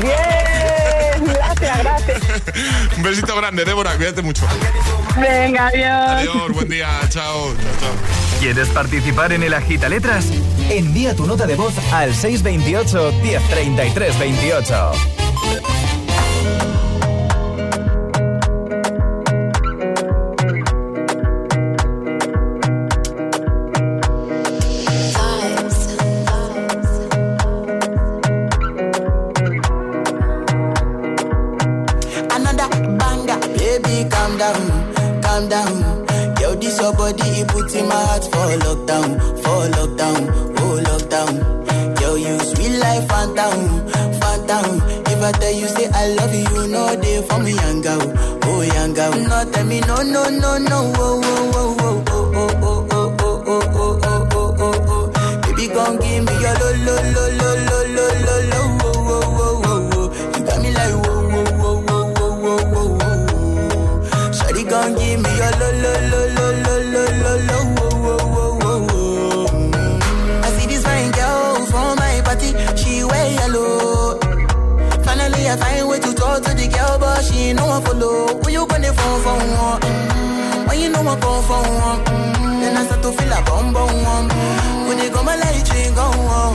Bien, 0.00 1.24
gracias, 1.34 1.78
gracias. 1.78 2.20
Un 2.96 3.02
besito 3.02 3.34
grande, 3.36 3.64
Débora, 3.64 3.96
cuídate 3.96 4.22
mucho. 4.22 4.46
Venga, 5.16 5.68
adiós. 5.68 6.10
Adiós, 6.28 6.52
buen 6.52 6.68
día, 6.68 6.88
chao, 7.08 7.54
chao, 7.54 7.72
chao. 7.80 8.42
¿Quieres 8.44 8.68
participar 8.68 9.32
en 9.32 9.42
el 9.42 9.54
agita 9.54 9.88
letras? 9.88 10.26
Envía 10.68 11.16
tu 11.16 11.26
nota 11.26 11.46
de 11.46 11.56
voz 11.56 11.72
al 11.90 12.14
628 12.14 13.12
1033 13.22 14.18
28. 14.18 14.92
Another 32.30 32.68
banger, 32.98 33.40
baby, 33.56 34.06
calm 34.10 34.36
down, 34.36 35.22
calm 35.22 35.48
down. 35.48 36.03
Yo, 36.54 36.60
this 36.60 36.80
your 36.80 36.92
body, 36.94 37.22
it 37.40 37.48
puts 37.48 37.74
in 37.74 37.88
my 37.88 37.94
heart 37.94 38.24
for 38.24 38.46
lockdown, 38.64 39.18
for 39.42 39.66
lockdown, 39.74 40.20
oh 40.60 40.80
lockdown. 40.86 42.00
Yo, 42.00 42.14
you 42.14 42.38
sweet 42.38 42.78
life, 42.78 43.08
phantom, 43.08 43.88
phantom. 44.20 44.80
If 45.10 45.22
I 45.22 45.32
tell 45.32 45.52
you 45.52 45.66
say 45.68 45.88
I 45.92 46.08
love 46.14 46.32
you, 46.34 46.44
you 46.62 46.68
know 46.68 46.94
they 46.96 47.22
for 47.22 47.38
me, 47.40 47.54
young 47.54 47.80
girl, 47.82 48.12
oh 48.44 48.62
young 48.62 48.94
girl. 48.94 49.12
No, 49.12 49.50
tell 49.50 49.64
me 49.66 49.80
no, 49.80 49.96
no, 50.02 50.28
no, 50.30 50.58
no, 50.58 50.92
oh, 50.96 51.20
oh, 51.24 51.52
oh, 51.54 51.76
oh, 51.80 52.30
oh, 52.34 52.60
oh, 52.62 52.86
oh, 52.90 53.16
oh, 53.18 53.44
oh, 53.48 53.62
oh, 53.66 53.70
oh, 53.74 54.00
oh, 54.04 54.28
oh, 54.32 54.54
oh, 54.58 55.10
oh. 55.16 55.40
Baby, 55.42 55.68
gon' 55.74 55.96
give 55.98 56.24
me 56.24 56.32
your 56.40 56.54
lo, 56.54 56.70
lo, 56.86 56.94
lo, 57.14 57.24
lo, 57.34 57.50
lo, 57.66 57.78
she 77.24 77.52
no 77.52 77.66
one 77.66 77.82
follow. 77.82 78.38
When 78.42 78.52
you 78.52 78.66
gonna 78.66 78.92
phone 78.92 79.20
for? 79.24 79.38
Mm. 79.80 80.68
When 80.68 80.80
you 80.80 80.88
know 80.90 81.00
I 81.00 81.16
come 81.20 81.42
for? 81.48 81.62
Mm. 81.64 82.60
Then 82.60 82.76
I 82.76 82.84
start 82.84 83.02
to 83.02 83.12
feel 83.12 83.32
a 83.32 83.42
bum 83.42 83.72
bum. 83.72 84.28
When 84.86 84.98
they 84.98 85.10
go 85.10 85.22
my 85.22 85.36
light, 85.36 85.68
ring 85.72 85.94
go 85.94 86.53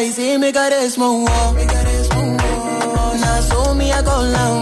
y 0.00 0.12
si 0.12 0.38
me 0.38 0.52
quieres 0.52 0.96
me 1.52 1.66
quieres 1.66 2.08
mover, 2.14 2.38
una 3.14 4.61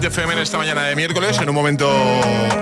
Hit 0.00 0.06
FM 0.06 0.32
en 0.32 0.38
esta 0.38 0.56
mañana 0.56 0.84
de 0.84 0.96
miércoles. 0.96 1.38
En 1.40 1.48
un 1.50 1.54
momento 1.54 1.90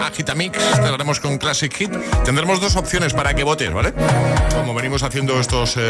Agitamix, 0.02 0.58
cerraremos 0.58 1.20
con 1.20 1.38
Classic 1.38 1.72
Hit. 1.72 1.90
Tendremos 2.24 2.60
dos 2.60 2.74
opciones 2.74 3.14
para 3.14 3.34
que 3.34 3.44
votes, 3.44 3.72
¿vale? 3.72 3.94
Como 4.52 4.74
venimos 4.74 5.04
haciendo 5.04 5.38
estos 5.38 5.76
eh, 5.76 5.88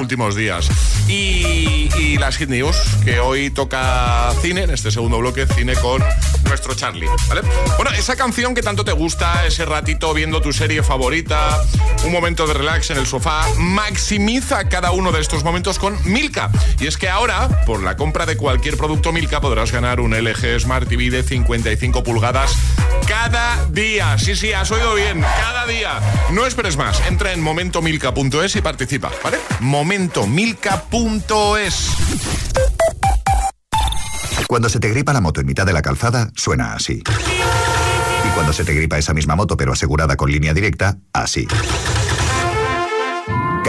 últimos 0.00 0.34
días. 0.34 0.70
Y, 1.06 1.90
y 1.98 2.16
las 2.18 2.38
Hit 2.38 2.48
News, 2.48 2.76
que 3.04 3.20
hoy 3.20 3.50
toca 3.50 4.32
cine, 4.40 4.62
en 4.62 4.70
este 4.70 4.90
segundo 4.90 5.18
bloque, 5.18 5.46
cine 5.46 5.74
con 5.74 6.02
nuestro 6.44 6.74
Charlie, 6.74 7.08
¿vale? 7.28 7.42
Bueno, 7.76 7.90
esa 7.92 8.16
canción 8.16 8.54
que 8.54 8.62
tanto 8.62 8.84
te 8.84 8.92
gusta, 8.92 9.46
ese 9.46 9.66
ratito 9.66 10.14
viendo 10.14 10.40
tu 10.40 10.52
serie 10.52 10.82
favorita, 10.82 11.62
un 12.04 12.12
momento 12.12 12.46
de 12.46 12.54
relax 12.54 12.90
en 12.90 12.96
el 12.96 13.06
sofá, 13.06 13.46
maximiza 13.58 14.68
cada 14.68 14.92
uno 14.92 15.12
de 15.12 15.20
estos 15.20 15.44
momentos 15.44 15.78
con 15.78 15.96
Milka. 16.04 16.50
Y 16.78 16.86
es 16.86 16.96
que 16.96 17.08
ahora, 17.08 17.64
por 17.66 17.82
la 17.82 17.96
compra 17.96 18.24
de 18.24 18.36
cualquier 18.36 18.76
producto 18.76 19.12
Milka, 19.12 19.40
podrás 19.40 19.72
ganar 19.72 20.00
un 20.00 20.12
LG 20.12 20.58
Smart 20.58 20.69
TV 20.78 21.10
de 21.10 21.24
55 21.24 22.04
pulgadas 22.04 22.52
cada 23.08 23.66
día. 23.66 24.16
Sí, 24.18 24.36
sí, 24.36 24.52
has 24.52 24.70
oído 24.70 24.94
bien, 24.94 25.20
cada 25.20 25.66
día. 25.66 25.98
No 26.30 26.46
esperes 26.46 26.76
más, 26.76 27.02
entra 27.08 27.32
en 27.32 27.42
momentomilka.es 27.42 28.54
y 28.54 28.60
participa, 28.60 29.10
¿vale? 29.24 29.38
Momentomilka.es. 29.58 31.90
Cuando 34.46 34.68
se 34.68 34.78
te 34.78 34.90
gripa 34.90 35.12
la 35.12 35.20
moto 35.20 35.40
en 35.40 35.46
mitad 35.46 35.66
de 35.66 35.72
la 35.72 35.82
calzada, 35.82 36.30
suena 36.36 36.74
así. 36.74 37.02
Y 37.02 38.28
cuando 38.34 38.52
se 38.52 38.64
te 38.64 38.74
gripa 38.74 38.96
esa 38.96 39.12
misma 39.12 39.34
moto 39.34 39.56
pero 39.56 39.72
asegurada 39.72 40.16
con 40.16 40.30
línea 40.30 40.54
directa, 40.54 40.98
así. 41.12 41.48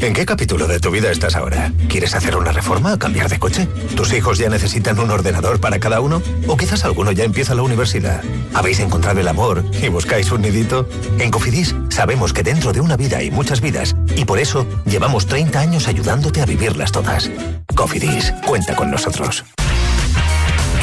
¿En 0.00 0.12
qué 0.12 0.26
capítulo 0.26 0.66
de 0.66 0.80
tu 0.80 0.90
vida 0.90 1.10
estás 1.10 1.34
ahora? 1.34 1.72
¿Quieres 1.88 2.14
hacer 2.14 2.36
una 2.36 2.52
reforma 2.52 2.92
o 2.92 2.98
cambiar 2.98 3.28
de 3.30 3.38
coche? 3.38 3.66
¿Tus 3.96 4.12
hijos 4.12 4.38
ya 4.38 4.50
necesitan 4.50 4.98
un 4.98 5.10
ordenador 5.10 5.60
para 5.60 5.78
cada 5.78 6.00
uno? 6.00 6.20
¿O 6.46 6.56
quizás 6.56 6.84
alguno 6.84 7.10
ya 7.12 7.24
empieza 7.24 7.54
la 7.54 7.62
universidad? 7.62 8.22
¿Habéis 8.52 8.80
encontrado 8.80 9.20
el 9.20 9.28
amor 9.28 9.64
y 9.82 9.88
buscáis 9.88 10.30
un 10.30 10.42
nidito? 10.42 10.86
En 11.18 11.30
Cofidis 11.30 11.74
sabemos 11.88 12.32
que 12.34 12.42
dentro 12.42 12.72
de 12.72 12.80
una 12.80 12.96
vida 12.96 13.18
hay 13.18 13.30
muchas 13.30 13.60
vidas 13.62 13.96
y 14.14 14.26
por 14.26 14.38
eso 14.38 14.66
llevamos 14.84 15.26
30 15.26 15.58
años 15.58 15.88
ayudándote 15.88 16.42
a 16.42 16.46
vivirlas 16.46 16.92
todas. 16.92 17.30
Cofidis, 17.74 18.32
cuenta 18.46 18.76
con 18.76 18.90
nosotros. 18.90 19.44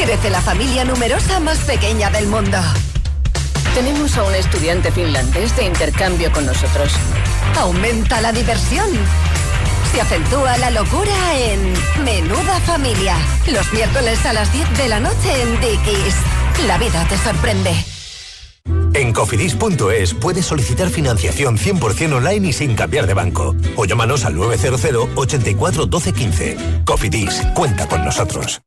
Crece 0.03 0.31
la 0.31 0.41
familia 0.41 0.83
numerosa 0.83 1.39
más 1.39 1.59
pequeña 1.59 2.09
del 2.09 2.25
mundo. 2.25 2.57
Tenemos 3.75 4.17
a 4.17 4.23
un 4.23 4.33
estudiante 4.33 4.91
finlandés 4.91 5.55
de 5.55 5.65
intercambio 5.65 6.31
con 6.31 6.45
nosotros. 6.45 6.91
Aumenta 7.57 8.21
la 8.21 8.31
diversión. 8.31 8.87
Se 9.91 10.01
acentúa 10.01 10.57
la 10.57 10.71
locura 10.71 11.13
en 11.37 11.73
Menuda 12.03 12.59
Familia. 12.61 13.15
Los 13.51 13.71
miércoles 13.73 14.25
a 14.25 14.33
las 14.33 14.51
10 14.51 14.77
de 14.77 14.89
la 14.89 14.99
noche 14.99 15.41
en 15.41 15.59
Dickies. 15.59 16.15
La 16.65 16.77
vida 16.77 17.05
te 17.07 17.17
sorprende. 17.17 17.71
En 18.93 19.13
cofidis.es 19.13 20.13
puedes 20.15 20.45
solicitar 20.45 20.89
financiación 20.89 21.57
100% 21.57 22.13
online 22.13 22.49
y 22.49 22.53
sin 22.53 22.75
cambiar 22.75 23.07
de 23.07 23.13
banco. 23.13 23.55
O 23.75 23.85
llámanos 23.85 24.25
al 24.25 24.35
900 24.35 25.09
84 25.15 25.85
12 25.85 26.13
15. 26.13 26.57
Cofidis, 26.85 27.41
cuenta 27.53 27.87
con 27.87 28.03
nosotros. 28.03 28.61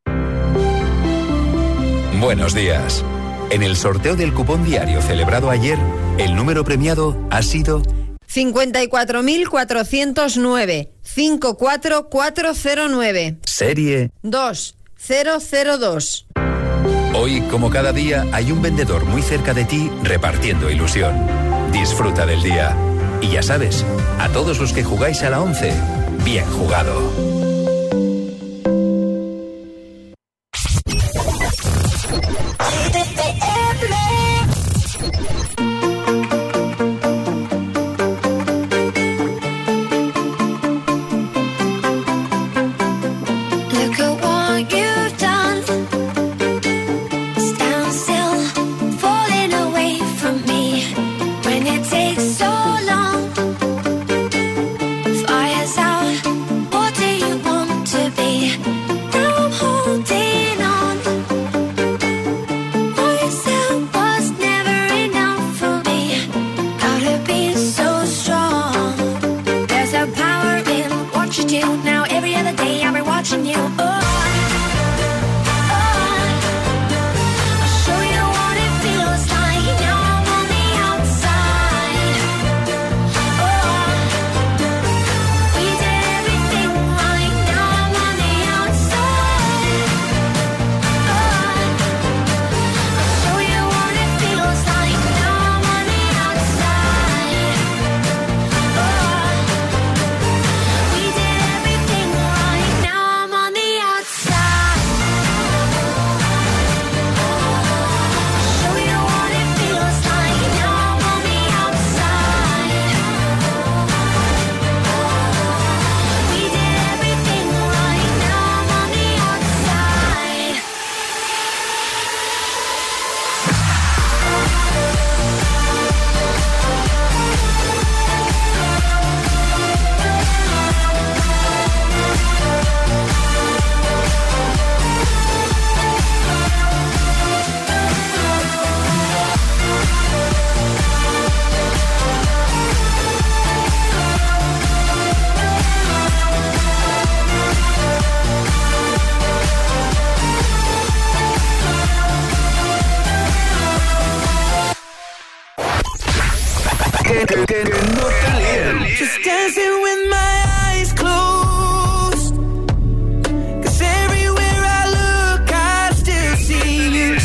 Buenos 2.20 2.55
días. 2.55 3.05
En 3.51 3.62
el 3.62 3.77
sorteo 3.77 4.16
del 4.16 4.33
cupón 4.33 4.64
diario 4.64 5.03
celebrado 5.03 5.51
ayer, 5.51 5.79
el 6.18 6.35
número 6.35 6.64
premiado 6.64 7.16
ha 7.31 7.42
sido 7.42 7.83
54.409 8.28 10.88
54409 11.02 13.38
serie 13.44 14.10
2002. 14.22 16.26
Hoy, 17.14 17.40
como 17.50 17.70
cada 17.70 17.92
día, 17.92 18.26
hay 18.32 18.50
un 18.50 18.62
vendedor 18.62 19.04
muy 19.04 19.22
cerca 19.22 19.54
de 19.54 19.64
ti 19.64 19.90
repartiendo 20.02 20.70
ilusión. 20.70 21.14
Disfruta 21.70 22.26
del 22.26 22.42
día. 22.42 22.76
Y 23.20 23.28
ya 23.28 23.42
sabes, 23.42 23.84
a 24.18 24.28
todos 24.30 24.58
los 24.58 24.72
que 24.72 24.82
jugáis 24.82 25.22
a 25.22 25.30
la 25.30 25.40
11, 25.40 25.72
bien 26.24 26.46
jugado. 26.46 27.43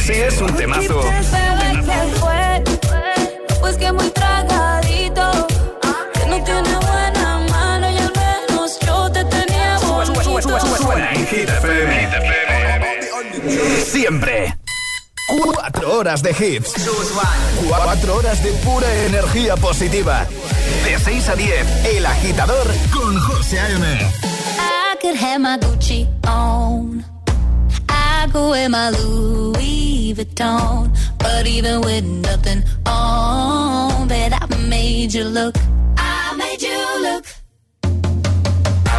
Sí, 0.10 0.16
es 0.16 0.42
un 0.42 0.52
temazo. 0.56 1.04
Pues 3.60 3.78
que 3.78 3.92
muy 3.92 4.10
tragadito. 4.10 5.48
Que 6.14 6.26
no 6.26 6.44
tiene 6.44 6.76
buena 6.78 7.46
mano 7.52 7.92
y 7.92 7.98
al 8.00 8.12
menos 8.16 8.80
yo 8.80 9.12
te 9.12 9.24
tenía 9.26 9.78
bonito. 9.78 10.60
Suena 10.78 11.14
en 11.14 11.28
Hit 11.28 11.48
FM. 11.48 12.10
Siempre. 13.86 14.58
Cuatro 15.44 16.00
horas 16.00 16.24
de 16.24 16.32
hits. 16.32 16.74
Cuatro 17.68 18.16
horas 18.16 18.44
de 18.44 18.52
pura 18.54 18.92
energía 19.06 19.56
positiva. 19.58 20.26
De 20.86 20.98
6 20.98 21.30
a 21.30 21.36
10, 21.36 21.86
El 21.86 22.06
Agitador 22.08 22.66
con 22.92 23.16
José 23.20 23.60
A.M. 23.60 23.86
I 23.86 24.98
could 25.00 25.16
have 25.16 25.38
my 25.40 25.60
Gucci 25.60 26.08
on. 26.28 27.06
I 27.88 28.28
go 28.34 28.50
wear 28.50 28.70
my 28.70 28.90
Louis 28.90 29.99
Vuitton. 30.14 30.90
But 31.18 31.48
even 31.48 31.82
with 31.82 32.06
nothing 32.06 32.64
on, 32.86 34.08
bet 34.08 34.34
I 34.34 34.46
made 34.68 35.14
you 35.14 35.26
look. 35.26 35.56
I 35.98 36.36
made 36.36 36.62
you 36.62 36.80
look. 37.06 37.26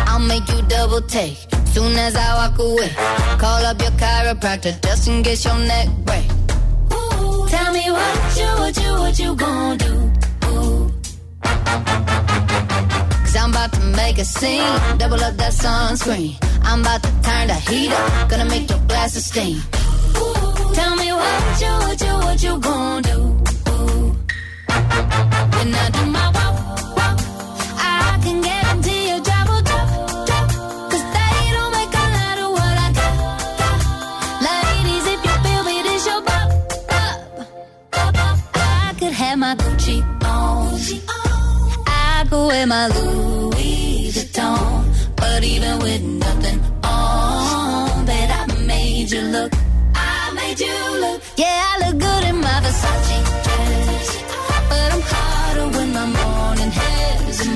I'll 0.09 0.20
make 0.20 0.49
you 0.49 0.62
double 0.68 1.03
take. 1.03 1.38
Soon 1.73 1.96
as 1.96 2.16
I 2.16 2.35
walk 2.35 2.59
away, 2.59 2.90
call 3.38 3.64
up 3.64 3.81
your 3.81 3.92
chiropractor 3.92 4.81
just 4.83 5.09
in 5.09 5.23
case 5.23 5.44
your 5.44 5.59
neck 5.59 5.88
break. 6.05 6.27
Ooh, 6.92 7.46
tell 7.49 7.73
me 7.73 7.90
what 7.90 8.37
you, 8.37 8.51
what 8.61 8.77
you, 8.83 8.92
what 9.03 9.18
you 9.18 9.37
gonna 9.37 9.77
do? 9.77 10.11
Cause 13.31 13.37
I'm 13.37 13.51
about 13.51 13.73
to 13.75 13.81
make 13.94 14.18
a 14.18 14.25
scene. 14.25 14.99
Double 14.99 15.23
up 15.23 15.37
that 15.37 15.53
sunscreen. 15.53 16.37
I'm 16.64 16.81
about 16.81 17.01
to 17.05 17.11
turn 17.23 17.46
the 17.46 17.55
heat 17.55 17.92
up. 17.92 18.29
Gonna 18.29 18.46
make 18.46 18.68
your 18.68 18.81
glasses 18.88 19.27
steam. 19.27 19.62
Tell 20.74 20.94
me 20.96 21.12
what 21.12 21.61
you, 21.61 21.72
what 21.85 22.00
you, 22.00 22.14
what 22.26 22.42
you 22.42 22.59
gonna 22.61 23.02
do? 23.02 23.18
When 25.56 25.74
I 25.74 25.90
do 25.96 26.02
my 26.06 26.26
walk, 26.37 26.56
walk, 26.96 27.16
I 27.78 28.18
can 28.22 28.40
guarantee 28.40 29.02
you 29.11 29.18
trouble, 29.28 29.61
trouble. 29.68 30.06
Cause 30.90 31.04
they 31.16 31.37
don't 31.56 31.72
make 31.78 31.94
a 31.94 32.06
lot 32.16 32.38
of 32.44 32.50
what 32.56 32.76
I 32.87 32.88
got, 32.98 33.14
got. 33.61 33.78
Ladies, 34.48 35.06
if 35.14 35.20
you 35.26 35.35
feel 35.44 35.62
me, 35.68 35.76
this 35.83 36.06
your 36.06 36.22
pop, 36.22 36.48
pop, 36.88 38.14
pop. 38.14 38.37
I 38.54 38.94
could 38.98 39.12
have 39.12 39.38
my 39.38 39.54
Gucci 39.56 39.98
on. 40.24 40.80
I 41.87 42.26
go 42.30 42.46
wear 42.48 42.66
my 42.66 42.87
Louis 42.88 44.12
Vuitton. 44.14 44.85
But 45.16 45.44
even 45.44 45.78
with 45.80 46.02
nothing 46.02 46.61
on, 46.85 48.06
bet 48.06 48.30
I 48.30 48.46
made 48.66 49.11
you 49.11 49.22
look. 49.22 49.49
Yeah, 51.40 51.46
I 51.72 51.74
look 51.83 51.98
good 51.98 52.24
in 52.29 52.37
my 52.37 52.57
Versace 52.64 53.18
dress. 53.44 54.09
But 54.68 54.88
I'm 54.94 55.05
hotter 55.11 55.68
when 55.74 55.88
my 55.98 56.05
morning 56.05 56.70
hair's 56.70 57.40
a 57.40 57.50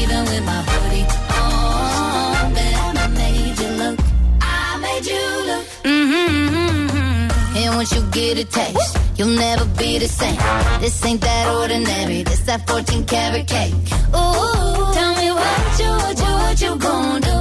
even 0.00 0.20
with 0.30 0.44
my 0.46 0.60
hoodie 0.70 1.06
on, 1.42 2.96
I 3.04 3.08
made 3.18 3.58
you 3.58 3.70
look. 3.82 3.98
I 4.40 4.78
made 4.78 5.06
you 5.12 5.26
look. 5.50 5.66
Mm-hmm. 5.90 7.56
And 7.58 7.74
once 7.74 7.90
you 7.96 8.02
get 8.12 8.38
a 8.38 8.44
taste, 8.44 8.96
you'll 9.16 9.36
never 9.46 9.64
be 9.64 9.98
the 9.98 10.06
same. 10.06 10.38
This 10.80 11.04
ain't 11.04 11.20
that 11.20 11.44
ordinary. 11.56 12.22
This 12.22 12.42
that 12.42 12.68
14 12.68 13.04
karat 13.06 13.48
cake. 13.48 13.74
Ooh, 14.14 14.94
tell 14.94 15.14
me 15.20 15.28
what 15.32 15.80
you, 15.80 15.90
what 16.02 16.16
you, 16.24 16.32
what 16.42 16.60
you 16.62 16.76
gonna 16.76 17.20
do? 17.26 17.31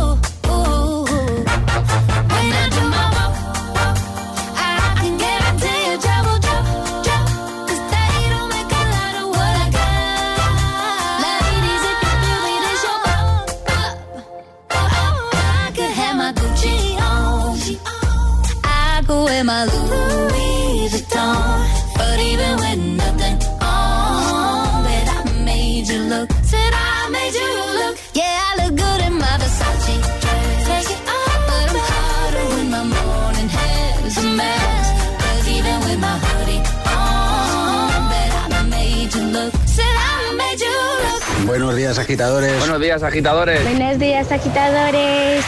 Días, 43.01 43.03
agitadores. 43.03 43.63
Buenos 43.63 43.99
días, 43.99 44.31
agitadores. 44.31 45.45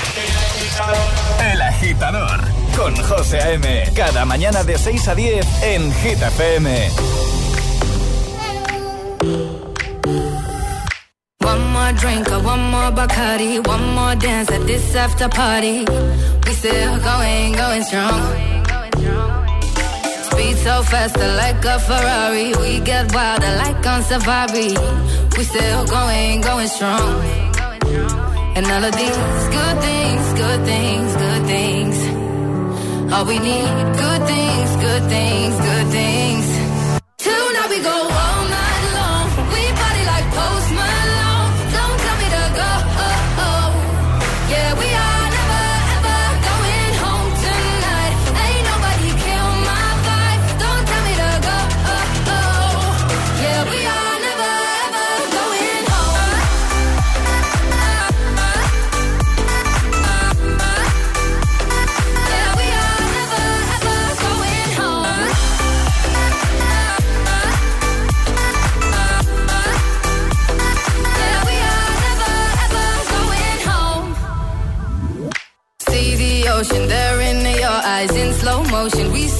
El 1.51 1.61
Agitador 1.61 2.39
con 2.75 2.95
José 2.95 3.39
A.M. 3.39 3.83
Cada 3.95 4.25
mañana 4.25 4.63
de 4.63 4.77
6 4.77 5.07
a 5.07 5.15
10 5.15 5.63
en 5.63 5.91
FM. 5.91 6.89
One 11.41 11.67
more 11.71 11.93
drink 11.93 12.27
or 12.31 12.43
one 12.43 12.71
more 12.71 12.91
Bacardi, 12.91 13.59
one 13.67 13.93
more 13.93 14.15
dance 14.15 14.51
at 14.51 14.65
this 14.65 14.95
after 14.95 15.29
party. 15.29 15.85
We 16.45 16.53
still 16.53 16.97
going, 16.99 17.53
going 17.53 17.83
strong. 17.83 18.21
Speed 20.31 20.57
so 20.57 20.81
faster 20.83 21.27
like 21.37 21.63
a 21.65 21.79
Ferrari. 21.79 22.53
We 22.55 22.79
get 22.79 23.13
wilder 23.13 23.55
like 23.57 23.85
on 23.85 24.01
safari. 24.03 24.75
We 25.37 25.43
still 25.43 25.85
going, 25.85 26.41
going 26.41 26.67
strong. 26.67 27.42
And 27.95 28.65
all 28.65 28.83
of 28.83 28.95
these 28.95 29.17
good 29.57 29.77
things, 29.81 30.33
good 30.33 30.65
things, 30.65 31.15
good 31.15 31.45
things. 31.45 31.97
All 33.13 33.25
we 33.25 33.37
need, 33.39 33.73
good 34.03 34.21
things, 34.27 34.69
good 34.85 35.03
things, 35.09 35.55
good 35.57 35.87
things. 35.91 36.22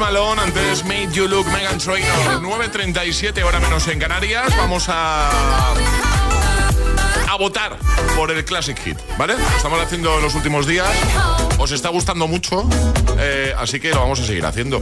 Malone, 0.00 0.40
antes 0.40 0.82
Made 0.84 1.12
You 1.12 1.28
Look, 1.28 1.46
Megan 1.52 1.78
Trainor. 1.78 2.40
9.37, 2.40 3.44
hora 3.44 3.60
menos 3.60 3.86
en 3.86 3.98
Canarias. 3.98 4.56
Vamos 4.56 4.86
a 4.88 5.30
a 7.30 7.36
votar 7.36 7.78
por 8.16 8.32
el 8.32 8.44
Classic 8.44 8.76
Hit, 8.76 8.98
¿vale? 9.16 9.34
Estamos 9.56 9.78
haciendo 9.80 10.16
en 10.16 10.22
los 10.22 10.34
últimos 10.34 10.66
días. 10.66 10.88
Os 11.58 11.70
está 11.70 11.88
gustando 11.88 12.26
mucho, 12.26 12.68
eh, 13.18 13.54
así 13.56 13.78
que 13.78 13.90
lo 13.90 14.00
vamos 14.00 14.18
a 14.18 14.26
seguir 14.26 14.44
haciendo. 14.44 14.80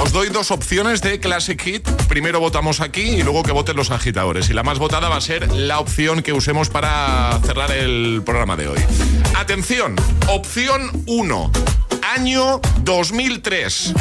Os 0.00 0.12
doy 0.12 0.28
dos 0.28 0.52
opciones 0.52 1.02
de 1.02 1.18
Classic 1.18 1.60
Hit. 1.60 1.88
Primero 2.06 2.38
votamos 2.38 2.80
aquí 2.80 3.00
y 3.00 3.22
luego 3.24 3.42
que 3.42 3.50
voten 3.50 3.74
los 3.74 3.90
agitadores. 3.90 4.48
Y 4.48 4.52
la 4.52 4.62
más 4.62 4.78
votada 4.78 5.08
va 5.08 5.16
a 5.16 5.20
ser 5.20 5.50
la 5.50 5.80
opción 5.80 6.22
que 6.22 6.32
usemos 6.32 6.68
para 6.68 7.36
cerrar 7.44 7.72
el 7.72 8.22
programa 8.24 8.54
de 8.54 8.68
hoy. 8.68 8.78
Atención, 9.34 9.96
opción 10.28 11.02
1, 11.06 11.50
año 12.08 12.60
2003. 12.80 13.92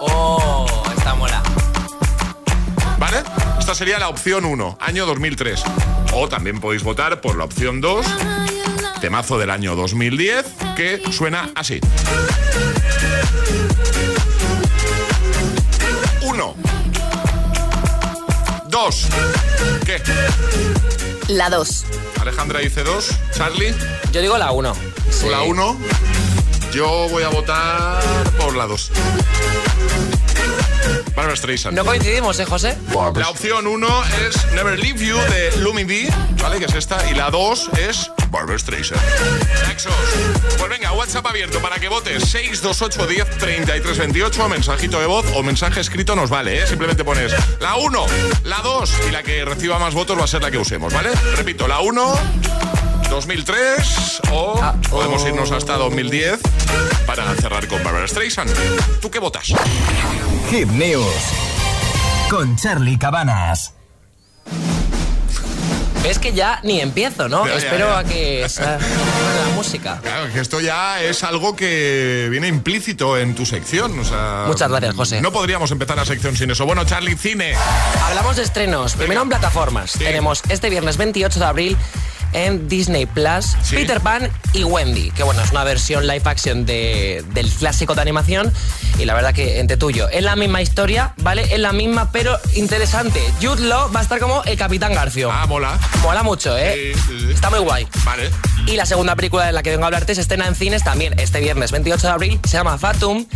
Oh, 0.00 0.66
está 0.96 1.14
mola. 1.14 1.40
¿Vale? 2.98 3.22
Esta 3.58 3.74
sería 3.74 3.98
la 3.98 4.08
opción 4.08 4.44
1, 4.44 4.78
año 4.80 5.06
2003. 5.06 5.62
O 6.12 6.28
también 6.28 6.60
podéis 6.60 6.82
votar 6.82 7.20
por 7.20 7.36
la 7.36 7.44
opción 7.44 7.80
2, 7.80 8.04
temazo 9.00 9.38
del 9.38 9.50
año 9.50 9.76
2010, 9.76 10.46
que 10.76 11.00
suena 11.12 11.50
así. 11.54 11.80
1. 16.22 16.54
2. 18.68 19.08
¿Qué? 19.86 20.02
La 21.28 21.48
2. 21.50 21.84
Alejandra 22.20 22.58
dice 22.58 22.82
2. 22.82 23.10
Charlie. 23.32 23.72
Yo 24.12 24.20
digo 24.20 24.36
la 24.36 24.50
1. 24.50 24.89
La 25.28 25.42
1. 25.42 25.78
Yo 26.72 27.08
voy 27.10 27.22
a 27.22 27.28
votar 27.28 28.02
por 28.38 28.56
la 28.56 28.66
2. 28.66 28.90
Barbara 31.14 31.36
Streisand. 31.36 31.76
No 31.76 31.84
coincidimos, 31.84 32.38
¿eh, 32.40 32.46
José? 32.46 32.76
La 33.16 33.28
opción 33.28 33.66
1 33.66 34.04
es 34.26 34.52
Never 34.52 34.78
Leave 34.78 35.04
You 35.04 35.16
de 35.16 35.56
Lumi 35.58 35.84
B, 35.84 36.08
¿vale? 36.40 36.58
Que 36.58 36.64
es 36.64 36.74
esta. 36.74 37.08
Y 37.10 37.14
la 37.14 37.30
2 37.30 37.70
es 37.78 38.10
Barbara 38.30 38.58
Streisand. 38.58 39.00
Nexos. 39.68 39.92
Pues 40.58 40.70
venga, 40.70 40.92
WhatsApp 40.92 41.26
abierto 41.26 41.60
para 41.60 41.78
que 41.78 41.88
votes 41.88 42.24
628 42.24 43.06
10 43.06 43.38
33 43.38 43.98
28. 43.98 44.48
Mensajito 44.48 45.00
de 45.00 45.06
voz 45.06 45.26
o 45.34 45.42
mensaje 45.42 45.80
escrito 45.80 46.16
nos 46.16 46.30
vale, 46.30 46.62
¿eh? 46.62 46.66
Simplemente 46.66 47.04
pones 47.04 47.32
la 47.60 47.76
1, 47.76 48.06
la 48.44 48.58
2 48.58 48.92
y 49.08 49.10
la 49.10 49.22
que 49.22 49.44
reciba 49.44 49.78
más 49.78 49.92
votos 49.94 50.18
va 50.18 50.24
a 50.24 50.28
ser 50.28 50.42
la 50.42 50.50
que 50.50 50.58
usemos, 50.58 50.92
¿vale? 50.92 51.10
Repito, 51.36 51.68
la 51.68 51.80
1. 51.80 52.69
2003 53.10 54.22
o 54.32 54.60
podemos 54.88 55.24
irnos 55.26 55.50
hasta 55.52 55.76
2010 55.76 56.40
para 57.06 57.34
cerrar 57.34 57.66
con 57.66 57.82
Barbara 57.82 58.06
Streisand. 58.06 58.50
¿Tú 59.00 59.10
qué 59.10 59.18
votas? 59.18 59.46
Hit 60.50 60.68
News 60.68 61.04
con 62.30 62.56
Charlie 62.56 62.98
Cabanas. 62.98 63.74
Es 66.04 66.18
que 66.18 66.32
ya 66.32 66.60
ni 66.62 66.80
empiezo, 66.80 67.28
¿no? 67.28 67.46
Ya, 67.46 67.54
Espero 67.56 67.88
ya. 67.90 67.98
a 67.98 68.04
que 68.04 68.48
salga 68.48 68.78
la 68.78 69.48
música. 69.54 69.98
Claro, 70.02 70.32
que 70.32 70.40
esto 70.40 70.60
ya 70.60 71.02
es 71.02 71.22
algo 71.24 71.54
que 71.54 72.28
viene 72.30 72.48
implícito 72.48 73.18
en 73.18 73.34
tu 73.34 73.44
sección. 73.44 73.98
O 73.98 74.04
sea, 74.04 74.44
Muchas 74.46 74.70
gracias, 74.70 74.94
José. 74.94 75.20
No 75.20 75.30
podríamos 75.30 75.70
empezar 75.72 75.96
la 75.96 76.06
sección 76.06 76.36
sin 76.36 76.50
eso. 76.50 76.64
Bueno, 76.64 76.84
Charlie, 76.86 77.16
cine. 77.18 77.54
Hablamos 78.02 78.36
de 78.36 78.44
estrenos. 78.44 78.94
Primero 78.94 79.20
en 79.22 79.28
plataformas. 79.28 79.92
Tenemos 79.92 80.42
este 80.48 80.70
viernes 80.70 80.96
28 80.96 81.38
de 81.38 81.44
abril 81.44 81.76
en 82.32 82.68
Disney 82.68 83.06
Plus 83.06 83.56
Peter 83.70 84.00
Pan 84.00 84.30
y 84.52 84.64
Wendy, 84.64 85.10
que 85.10 85.22
bueno, 85.22 85.42
es 85.42 85.50
una 85.50 85.64
versión 85.64 86.06
live 86.06 86.22
action 86.24 86.64
de- 86.66 87.24
del 87.32 87.48
clásico 87.50 87.94
de 87.94 88.02
animación 88.02 88.52
y 88.98 89.04
la 89.04 89.14
verdad 89.14 89.34
que 89.34 89.60
entre 89.60 89.76
tuyo, 89.76 90.08
es 90.08 90.22
la 90.22 90.36
misma 90.36 90.62
historia, 90.62 91.14
¿vale? 91.18 91.42
Es 91.52 91.58
la 91.58 91.72
misma, 91.72 92.10
pero 92.12 92.38
interesante. 92.54 93.20
Jude 93.42 93.62
Law 93.68 93.90
va 93.94 94.00
a 94.00 94.02
estar 94.02 94.18
como 94.20 94.42
el 94.44 94.56
Capitán 94.56 94.92
Garfio. 94.94 95.30
Ah, 95.32 95.46
mola. 95.46 95.78
Mola 96.02 96.22
mucho, 96.22 96.56
¿eh? 96.56 96.92
Está 97.32 97.50
muy 97.50 97.60
guay. 97.60 97.86
Vale. 98.04 98.30
Y 98.66 98.76
la 98.76 98.86
segunda 98.86 99.16
película 99.16 99.46
de 99.46 99.52
la 99.52 99.62
que 99.62 99.70
vengo 99.70 99.84
a 99.84 99.86
hablarte 99.86 100.14
se 100.14 100.20
estrena 100.20 100.46
en 100.46 100.54
cines 100.54 100.84
también 100.84 101.18
este 101.18 101.40
viernes 101.40 101.72
28 101.72 102.06
de 102.06 102.12
abril. 102.12 102.40
Se 102.44 102.56
llama 102.56 102.78
Fatum. 102.78 103.26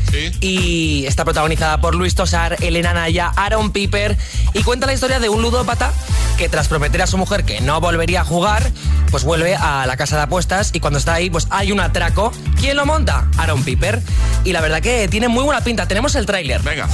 Y 0.41 1.05
está 1.07 1.25
protagonizada 1.25 1.81
por 1.81 1.95
Luis 1.95 2.15
Tosar, 2.15 2.57
Elena 2.63 2.95
Naya, 2.95 3.33
Aaron 3.37 3.73
Piper. 3.73 4.17
Y 4.53 4.63
cuenta 4.63 4.87
la 4.87 4.93
historia 4.95 5.19
de 5.19 5.29
un 5.29 5.43
ludópata 5.43 5.93
que 6.39 6.49
tras 6.49 6.69
prometer 6.69 7.03
a 7.03 7.07
su 7.07 7.17
mujer 7.17 7.45
que 7.45 7.61
no 7.61 7.81
volvería 7.81 8.23
a 8.23 8.25
jugar, 8.25 8.71
pues 9.11 9.25
vuelve 9.25 9.55
a 9.55 9.87
la 9.87 9.97
casa 9.97 10.17
de 10.17 10.23
apuestas 10.23 10.71
y 10.73 10.81
cuando 10.81 10.99
está 10.99 11.15
ahí, 11.15 11.31
pues 11.31 11.47
hay 11.51 11.73
un 11.73 11.81
atraco. 11.81 12.33
¿Quién 12.61 12.77
lo 12.77 12.87
monta? 12.87 13.29
Aaron 13.39 13.63
Piper. 13.65 14.03
Y 14.45 14.53
la 14.53 14.61
verdad 14.61 14.81
que 14.81 15.09
tiene 15.09 15.29
muy 15.29 15.45
buena 15.45 15.63
pinta. 15.63 15.87
Tenemos 15.87 16.15
el 16.15 16.27
tráiler. 16.27 16.63
Venga. 16.63 16.89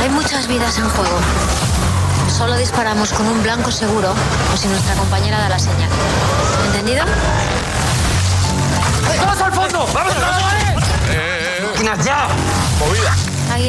Hay 0.00 0.08
muchas 0.10 0.46
vidas 0.46 0.78
en 0.78 0.88
juego. 0.88 1.18
Solo 2.38 2.56
disparamos 2.56 3.12
con 3.12 3.26
un 3.26 3.42
blanco 3.42 3.72
seguro 3.72 4.14
o 4.54 4.56
si 4.56 4.68
nuestra 4.68 4.94
compañera 4.94 5.40
da 5.40 5.48
la 5.48 5.58
señal. 5.58 5.90
¿Entendido? 6.66 7.04
¡Todos 9.20 9.42
al 9.42 9.52
fondo! 9.52 9.88
¡Vamos, 9.92 10.14
vamos! 10.20 10.84
¡Máquinas 11.72 12.04
ya! 12.04 12.28
Movida. 12.78 13.16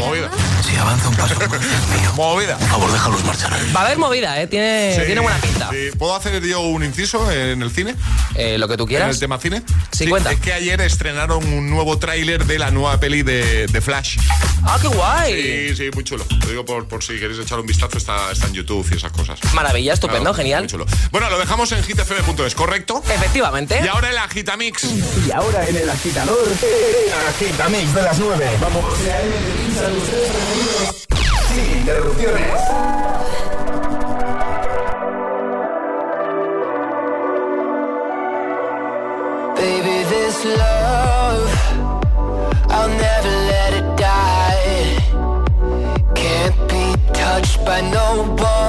Movida. 0.05 0.48
Avanza 0.79 1.09
un 1.09 1.15
paso 1.15 1.35
más. 1.35 1.49
Movida. 2.15 2.57
Por 2.57 2.67
favor, 2.67 2.91
déjalos 2.91 3.23
marchar. 3.23 3.51
Va 3.75 3.81
a 3.81 3.85
haber 3.85 3.97
movida, 3.97 4.41
¿eh? 4.41 4.47
Tiene, 4.47 4.93
Sí, 4.97 5.05
tiene 5.05 5.21
buena 5.21 5.37
pinta. 5.39 5.69
sí. 5.71 5.89
¿Puedo 5.97 6.15
hacer 6.15 6.41
yo 6.43 6.61
un 6.61 6.83
inciso 6.83 7.29
en 7.31 7.61
el 7.61 7.71
cine? 7.71 7.95
Eh, 8.35 8.57
lo 8.57 8.67
que 8.67 8.77
tú 8.77 8.83
¿En 8.83 8.89
quieras. 8.89 9.09
el 9.11 9.19
tema 9.19 9.37
cine? 9.39 9.61
Sí, 9.91 10.07
cuenta. 10.07 10.31
Es 10.31 10.39
que 10.39 10.53
ayer 10.53 10.79
estrenaron 10.81 11.45
un 11.45 11.69
nuevo 11.69 11.97
tráiler 11.99 12.45
de 12.45 12.59
la 12.59 12.71
nueva 12.71 12.99
peli 12.99 13.21
de, 13.23 13.67
de 13.67 13.81
Flash. 13.81 14.17
¡Ah, 14.63 14.77
qué 14.81 14.87
guay! 14.87 15.69
Sí, 15.69 15.75
sí, 15.75 15.89
muy 15.93 16.03
chulo. 16.03 16.25
Lo 16.41 16.47
digo 16.49 16.65
por, 16.65 16.87
por 16.87 17.03
si 17.03 17.19
queréis 17.19 17.39
echar 17.39 17.59
un 17.59 17.65
vistazo, 17.65 17.97
está, 17.97 18.31
está 18.31 18.47
en 18.47 18.53
YouTube 18.53 18.85
y 18.91 18.95
esas 18.97 19.11
cosas. 19.11 19.39
Maravilla, 19.53 19.93
estupendo, 19.93 20.21
Claro, 20.31 20.35
genial. 20.35 20.61
Muy 20.63 20.69
chulo. 20.69 20.85
Bueno, 21.11 21.29
lo 21.29 21.39
dejamos 21.39 21.71
en 21.71 21.83
hitfm.es, 21.83 22.55
¿correcto? 22.55 23.01
Efectivamente. 23.09 23.79
Y 23.83 23.87
ahora 23.87 24.09
el 24.09 24.17
Agitamix. 24.17 24.83
Y 25.27 25.31
ahora 25.31 25.67
en 25.67 25.75
el 25.77 25.89
agitador, 25.89 26.37
el 26.47 27.27
agitamix 27.29 27.93
de 27.93 28.01
las 28.01 28.19
9. 28.19 28.49
Vamos. 28.61 28.83
Sin 30.69 31.79
interrupciones. 31.79 32.61
Baby, 39.55 40.03
this 40.09 40.45
love, 40.45 41.49
I'll 42.69 42.89
never 42.89 43.33
let 43.53 43.73
it 43.73 43.97
die. 43.97 44.97
Can't 46.15 46.57
be 46.69 46.85
touched 47.13 47.65
by 47.65 47.81
no 47.81 48.35
one. 48.37 48.68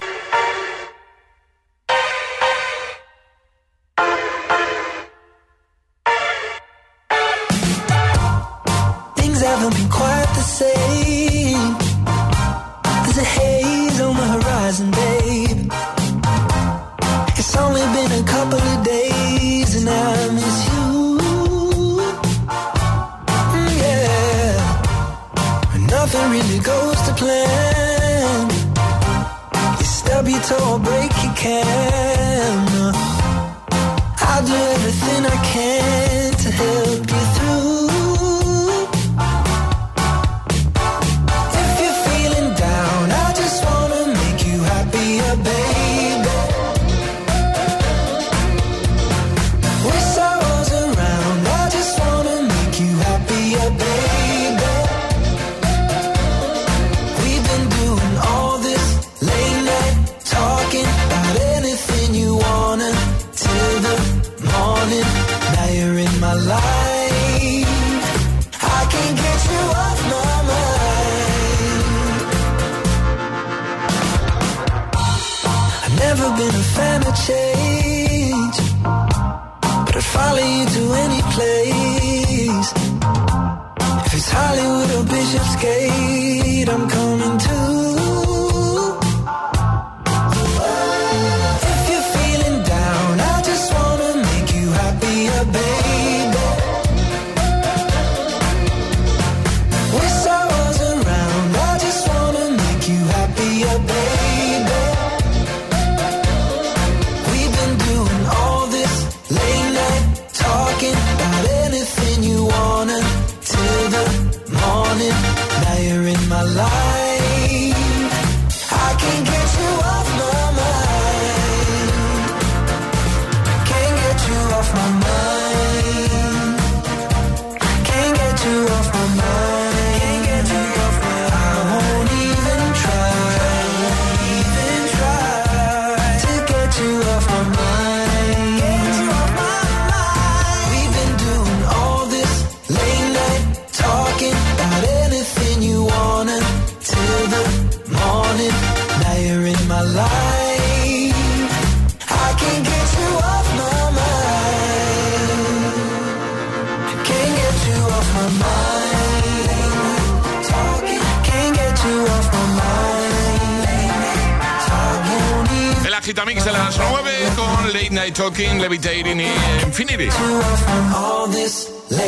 Agitamix 166.31 166.45
de 166.45 166.51
las 166.51 166.77
9 166.77 167.11
con 167.35 167.73
Late 167.73 167.89
Night 167.89 168.15
Talking, 168.15 168.61
Levitating 168.61 169.19
y 169.19 169.27
Infinity. 169.63 170.07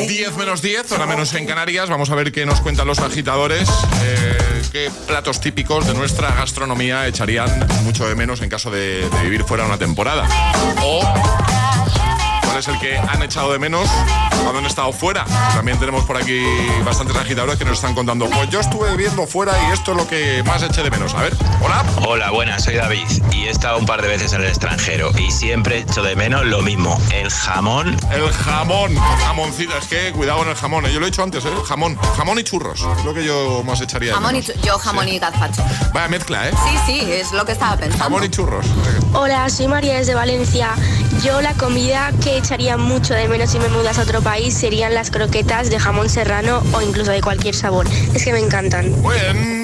10 0.07 0.37
menos 0.37 0.61
10, 0.61 0.91
hora 0.93 1.05
menos 1.05 1.33
en 1.33 1.45
Canarias. 1.45 1.89
Vamos 1.89 2.09
a 2.09 2.15
ver 2.15 2.31
qué 2.31 2.45
nos 2.45 2.61
cuentan 2.61 2.87
los 2.87 2.99
agitadores. 2.99 3.67
eh, 4.03 4.61
qué 4.71 4.91
platos 5.07 5.41
típicos 5.41 5.87
de 5.87 5.93
nuestra 5.93 6.33
gastronomía 6.35 7.07
echarían 7.07 7.67
mucho 7.83 8.07
de 8.07 8.15
menos 8.15 8.41
en 8.41 8.49
caso 8.49 8.71
de, 8.71 9.09
vivir 9.23 9.43
fuera 9.43 9.65
una 9.65 9.77
temporada. 9.77 10.27
Es 12.63 12.67
el 12.69 12.79
que 12.79 12.97
han 12.97 13.21
echado 13.21 13.51
de 13.51 13.59
menos 13.59 13.89
cuando 14.41 14.59
han 14.59 14.65
estado 14.65 14.93
fuera. 14.93 15.25
También 15.53 15.77
tenemos 15.79 16.05
por 16.05 16.15
aquí 16.15 16.41
bastantes 16.85 17.15
agitadores 17.17 17.57
que 17.57 17.65
nos 17.65 17.73
están 17.75 17.93
contando. 17.93 18.29
Pues 18.29 18.49
yo 18.49 18.61
estuve 18.61 18.89
viviendo 18.91 19.27
fuera 19.27 19.51
y 19.67 19.73
esto 19.73 19.91
es 19.91 19.97
lo 19.97 20.07
que 20.07 20.41
más 20.45 20.63
eché 20.63 20.81
de 20.81 20.89
menos. 20.89 21.13
A 21.13 21.23
ver, 21.23 21.33
hola. 21.61 21.83
Hola, 22.07 22.31
buenas, 22.31 22.63
soy 22.63 22.75
David 22.75 23.05
y 23.31 23.43
he 23.45 23.49
estado 23.49 23.77
un 23.79 23.85
par 23.85 24.01
de 24.01 24.07
veces 24.07 24.31
en 24.33 24.41
el 24.41 24.47
extranjero 24.47 25.11
y 25.17 25.29
siempre 25.31 25.79
echo 25.79 26.03
de 26.03 26.15
menos 26.15 26.45
lo 26.45 26.61
mismo, 26.61 26.97
el 27.13 27.29
jamón. 27.29 27.97
El 28.11 28.31
jamón, 28.31 28.95
jamoncito, 28.95 29.77
es 29.77 29.87
que 29.87 30.11
cuidado 30.13 30.39
con 30.39 30.49
el 30.49 30.55
jamón, 30.55 30.85
¿eh? 30.85 30.93
yo 30.93 30.99
lo 31.01 31.05
he 31.05 31.09
hecho 31.09 31.23
antes, 31.23 31.43
¿eh? 31.45 31.49
jamón, 31.67 31.97
jamón 32.15 32.39
y 32.39 32.43
churros, 32.43 32.85
es 32.97 33.03
lo 33.05 33.13
que 33.13 33.25
yo 33.25 33.61
más 33.65 33.81
echaría. 33.81 34.09
de 34.09 34.13
Jamón 34.15 34.35
y 34.35 34.39
menos. 34.41 34.55
chu- 34.55 34.61
yo 34.65 34.77
jamón 34.79 35.07
y 35.09 35.19
gazpacho. 35.19 35.63
Vaya 35.93 36.07
mezcla, 36.07 36.47
¿eh? 36.47 36.51
Sí, 36.63 36.77
sí, 36.85 37.11
es 37.11 37.31
lo 37.33 37.45
que 37.45 37.51
estaba 37.53 37.75
pensando. 37.75 38.03
Jamón 38.05 38.23
y 38.23 38.29
churros. 38.29 38.65
Hola, 39.13 39.49
soy 39.49 39.67
María 39.67 39.95
desde 39.95 40.15
Valencia. 40.15 40.69
Yo 41.23 41.41
la 41.41 41.53
comida 41.53 42.11
que 42.23 42.41
echaría 42.53 42.77
mucho 42.77 43.15
de 43.15 43.27
menos 43.27 43.49
si 43.49 43.57
me 43.57 43.67
mudas 43.69 43.97
a 43.97 44.03
otro 44.03 44.21
país 44.21 44.53
serían 44.53 44.93
las 44.93 45.09
croquetas 45.09 45.71
de 45.71 45.79
jamón 45.79 46.07
serrano 46.07 46.61
o 46.71 46.83
incluso 46.83 47.09
de 47.09 47.19
cualquier 47.19 47.55
sabor. 47.55 47.87
Es 48.13 48.23
que 48.23 48.31
me 48.31 48.37
encantan. 48.37 48.93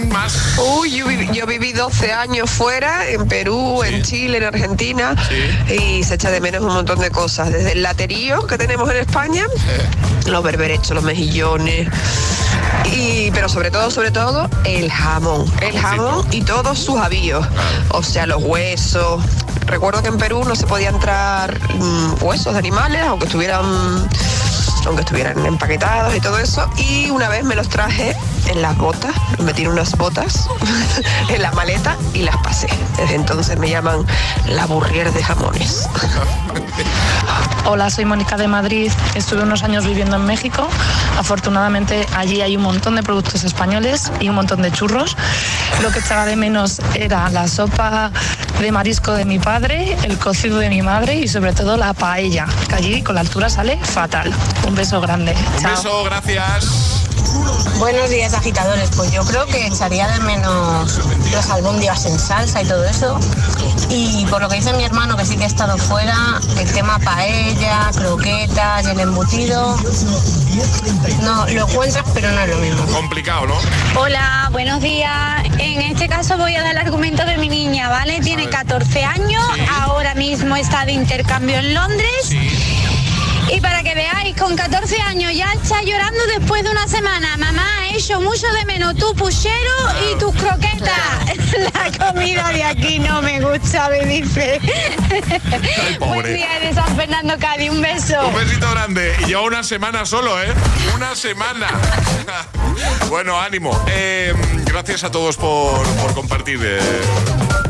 Más. 0.09 0.57
Uy, 0.57 0.97
yo 0.97 1.05
viví, 1.05 1.29
yo 1.31 1.45
viví 1.45 1.71
12 1.71 2.11
años 2.11 2.49
fuera, 2.49 3.07
en 3.07 3.27
Perú, 3.27 3.83
en 3.83 4.01
Chile, 4.01 4.39
en 4.39 4.45
Argentina, 4.45 5.15
y 5.69 6.03
se 6.03 6.15
echa 6.15 6.31
de 6.31 6.41
menos 6.41 6.63
un 6.63 6.73
montón 6.73 6.97
de 6.97 7.11
cosas. 7.11 7.51
Desde 7.51 7.73
el 7.73 7.83
laterío 7.83 8.47
que 8.47 8.57
tenemos 8.57 8.89
en 8.89 8.97
España, 8.97 9.45
los 10.25 10.41
berberechos, 10.41 10.95
los 10.95 11.03
mejillones, 11.03 11.89
y, 12.85 13.29
pero 13.31 13.49
sobre 13.49 13.69
todo, 13.69 13.91
sobre 13.91 14.09
todo, 14.09 14.49
el 14.63 14.91
jamón. 14.91 15.45
El 15.61 15.77
jamón 15.77 16.25
y 16.31 16.41
todos 16.41 16.79
sus 16.79 16.99
avíos. 16.99 17.45
O 17.89 18.01
sea, 18.01 18.25
los 18.25 18.43
huesos. 18.43 19.23
Recuerdo 19.69 20.01
que 20.01 20.07
en 20.07 20.17
Perú 20.17 20.43
no 20.45 20.55
se 20.55 20.65
podía 20.65 20.89
entrar 20.89 21.59
mm, 21.75 22.23
huesos 22.23 22.53
de 22.53 22.59
animales, 22.59 23.01
aunque 23.03 23.25
estuvieran 23.25 23.63
aunque 24.85 25.01
estuvieran 25.01 25.45
empaquetados 25.45 26.15
y 26.15 26.19
todo 26.19 26.39
eso. 26.39 26.67
Y 26.77 27.11
una 27.11 27.29
vez 27.29 27.43
me 27.43 27.55
los 27.55 27.69
traje 27.69 28.15
en 28.49 28.61
las 28.61 28.77
botas, 28.77 29.15
metí 29.43 29.63
en 29.63 29.69
unas 29.69 29.95
botas 29.95 30.47
en 31.29 31.41
la 31.41 31.51
maleta 31.51 31.95
y 32.13 32.23
las 32.23 32.35
pasé. 32.37 32.67
Desde 32.97 33.15
entonces 33.15 33.57
me 33.57 33.69
llaman 33.69 34.05
la 34.47 34.65
burrier 34.65 35.13
de 35.13 35.23
jamones. 35.23 35.87
Hola, 37.65 37.89
soy 37.89 38.05
Mónica 38.05 38.35
de 38.37 38.47
Madrid. 38.47 38.91
Estuve 39.13 39.43
unos 39.43 39.63
años 39.63 39.85
viviendo 39.85 40.15
en 40.15 40.25
México. 40.25 40.67
Afortunadamente 41.17 42.07
allí 42.15 42.41
hay 42.41 42.57
un 42.57 42.63
montón 42.63 42.95
de 42.95 43.03
productos 43.03 43.43
españoles 43.43 44.11
y 44.19 44.29
un 44.29 44.35
montón 44.35 44.61
de 44.61 44.71
churros. 44.71 45.15
Lo 45.81 45.91
que 45.91 45.99
echaba 45.99 46.25
de 46.25 46.35
menos 46.35 46.81
era 46.95 47.29
la 47.29 47.47
sopa 47.47 48.11
de 48.59 48.71
marisco 48.71 49.13
de 49.13 49.25
mi 49.25 49.37
padre, 49.39 49.95
el 50.03 50.17
cocido 50.17 50.57
de 50.57 50.69
mi 50.69 50.81
madre 50.81 51.15
y 51.15 51.27
sobre 51.27 51.53
todo 51.53 51.77
la 51.77 51.93
paella, 51.93 52.47
que 52.67 52.75
allí 52.75 53.01
con 53.03 53.15
la 53.15 53.21
altura 53.21 53.49
sale 53.49 53.77
fatal. 53.77 54.33
Un 54.67 54.75
beso 54.75 54.99
grande. 54.99 55.35
Un 55.57 55.61
Chao. 55.61 55.71
beso, 55.71 56.03
gracias. 56.03 56.98
Buenos 57.79 58.09
días, 58.09 58.33
agitadores. 58.33 58.89
Pues 58.95 59.11
yo 59.11 59.23
creo 59.23 59.45
que 59.45 59.67
echaría 59.67 60.07
de 60.07 60.19
menos 60.19 60.99
los 61.31 61.49
albóndigas 61.49 62.05
en 62.05 62.19
salsa 62.19 62.61
y 62.61 62.65
todo 62.65 62.83
eso. 62.83 63.19
Y 63.89 64.25
por 64.25 64.41
lo 64.41 64.49
que 64.49 64.57
dice 64.57 64.73
mi 64.73 64.83
hermano, 64.83 65.15
que 65.17 65.25
sí 65.25 65.37
que 65.37 65.45
ha 65.45 65.47
estado 65.47 65.77
fuera, 65.77 66.39
el 66.59 66.71
tema 66.71 66.99
paella, 66.99 67.89
croquetas 67.95 68.85
el 68.85 68.99
embutido. 68.99 69.77
No, 71.23 71.47
lo 71.47 71.67
encuentras, 71.67 72.05
pero 72.13 72.31
no 72.31 72.41
es 72.41 72.49
lo 72.49 72.57
mismo. 72.57 72.85
Complicado, 72.87 73.47
¿no? 73.47 73.55
Hola, 73.99 74.49
buenos 74.51 74.81
días. 74.81 75.43
En 75.57 75.81
este 75.81 76.07
caso 76.07 76.37
voy 76.37 76.55
a 76.55 76.63
dar 76.63 76.71
el 76.71 76.77
argumento 76.77 77.25
de 77.25 77.37
mi 77.37 77.49
niña, 77.49 77.89
¿vale? 77.89 78.19
Tiene 78.19 78.49
14 78.49 79.03
años, 79.05 79.43
ahora 79.81 80.15
mismo 80.15 80.55
está 80.55 80.85
de 80.85 80.93
intercambio 80.93 81.57
en 81.57 81.73
Londres. 81.73 82.35
Y 83.51 83.59
para 83.61 83.81
que 83.81 83.95
veáis, 83.95 84.35
con 84.37 84.55
14 84.55 85.01
años 85.01 85.33
ya 85.33 85.51
está 85.53 85.81
llorando 85.81 86.19
después 86.27 86.63
de 86.63 86.69
una 86.69 86.87
semana. 86.87 87.35
Mamá, 87.37 87.87
he 87.87 87.97
hecho 87.97 88.21
mucho 88.21 88.47
de 88.53 88.65
menos 88.65 88.95
tu 88.95 89.13
puchero 89.15 89.73
y 90.09 90.17
tus 90.17 90.33
croquetas. 90.35 90.89
La 91.73 92.11
comida 92.11 92.49
de 92.49 92.63
aquí 92.63 92.99
no 92.99 93.21
me 93.21 93.41
gusta, 93.41 93.89
me 93.89 94.05
dice. 94.05 94.59
Buen 95.99 96.19
pobre. 96.19 96.33
día 96.33 96.59
de 96.61 96.73
San 96.73 96.95
Fernando 96.95 97.37
Cádiz, 97.39 97.71
un 97.71 97.81
beso. 97.81 98.27
Un 98.27 98.35
besito 98.35 98.69
grande. 98.69 99.15
Y 99.21 99.25
lleva 99.25 99.41
una 99.41 99.63
semana 99.63 100.05
solo, 100.05 100.41
¿eh? 100.41 100.53
Una 100.95 101.15
semana. 101.15 101.67
bueno, 103.09 103.39
ánimo. 103.39 103.71
Eh, 103.87 104.33
gracias 104.65 105.03
a 105.03 105.11
todos 105.11 105.37
por, 105.37 105.87
por 105.97 106.13
compartir 106.13 106.59
eh, 106.61 106.79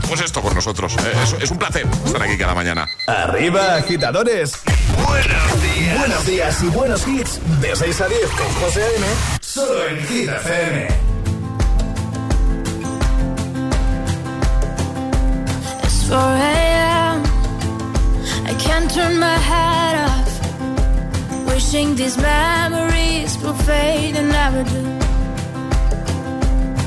pues 0.10 0.22
esto 0.22 0.42
con 0.42 0.56
nosotros. 0.56 0.96
Eh, 0.98 1.14
es, 1.24 1.34
es 1.44 1.52
un 1.52 1.60
placer 1.60 1.86
estar 2.04 2.22
aquí 2.22 2.36
cada 2.36 2.56
mañana. 2.56 2.90
Arriba, 3.06 3.76
agitadores. 3.76 4.54
Buenos 5.08 5.62
días. 5.62 6.00
Buenos 6.00 6.26
días 6.26 6.64
y 6.64 6.68
buenos 6.68 7.08
hits. 7.08 7.40
De 7.62 7.76
6 7.76 8.02
a 8.02 8.08
10 8.08 8.22
con 8.32 8.48
José 8.60 8.82
A.M. 8.84 9.06
Solo 9.40 9.88
en 9.88 10.08
Hit 10.08 10.30
FM. 10.30 10.88
It's 15.84 16.10
4 16.10 16.18
a.m. 16.18 17.24
I 18.48 18.54
can't 18.58 18.92
turn 18.92 19.20
my 19.20 19.38
head 19.38 19.96
off. 20.10 21.48
Wishing 21.48 21.96
these 21.96 22.18
memories 22.18 23.38
will 23.44 23.54
fade 23.54 24.16
and 24.16 24.30
never 24.30 24.64
do. 24.64 25.00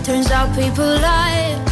Turns 0.05 0.31
out 0.33 0.53
people 0.57 0.85
lie. 0.85 1.72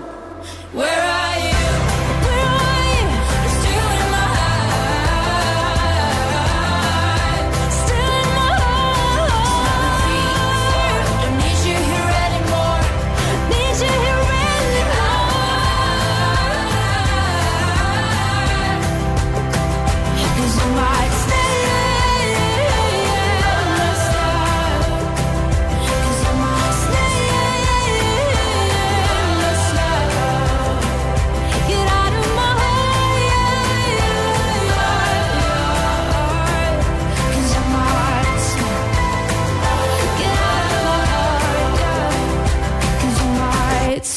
Where 0.73 0.87
are 0.87 1.39
you? 1.39 1.50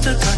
just 0.00 0.36
a 0.36 0.37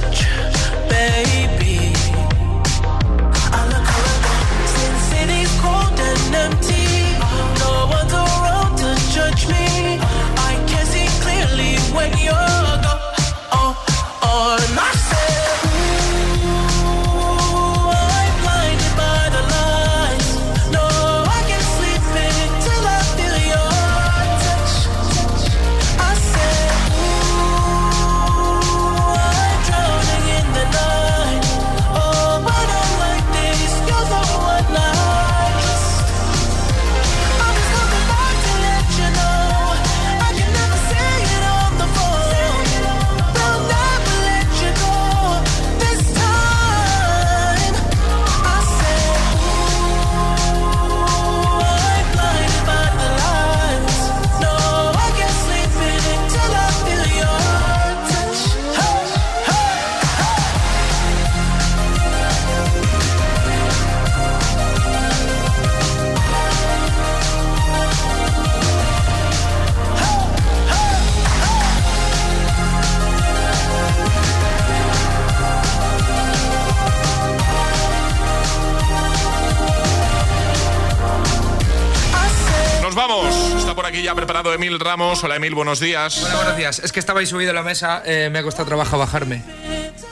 Ramos. 84.91 85.23
Hola 85.23 85.37
Emil, 85.37 85.55
buenos 85.55 85.79
días. 85.79 86.21
Hola, 86.25 86.35
buenos 86.35 86.57
días. 86.57 86.81
Es 86.81 86.91
que 86.91 86.99
estabais 86.99 87.29
subido 87.29 87.53
a 87.53 87.55
la 87.55 87.63
mesa, 87.63 88.03
eh, 88.05 88.29
me 88.29 88.41
ha 88.41 88.43
costado 88.43 88.67
trabajo 88.67 88.99
bajarme. 88.99 89.45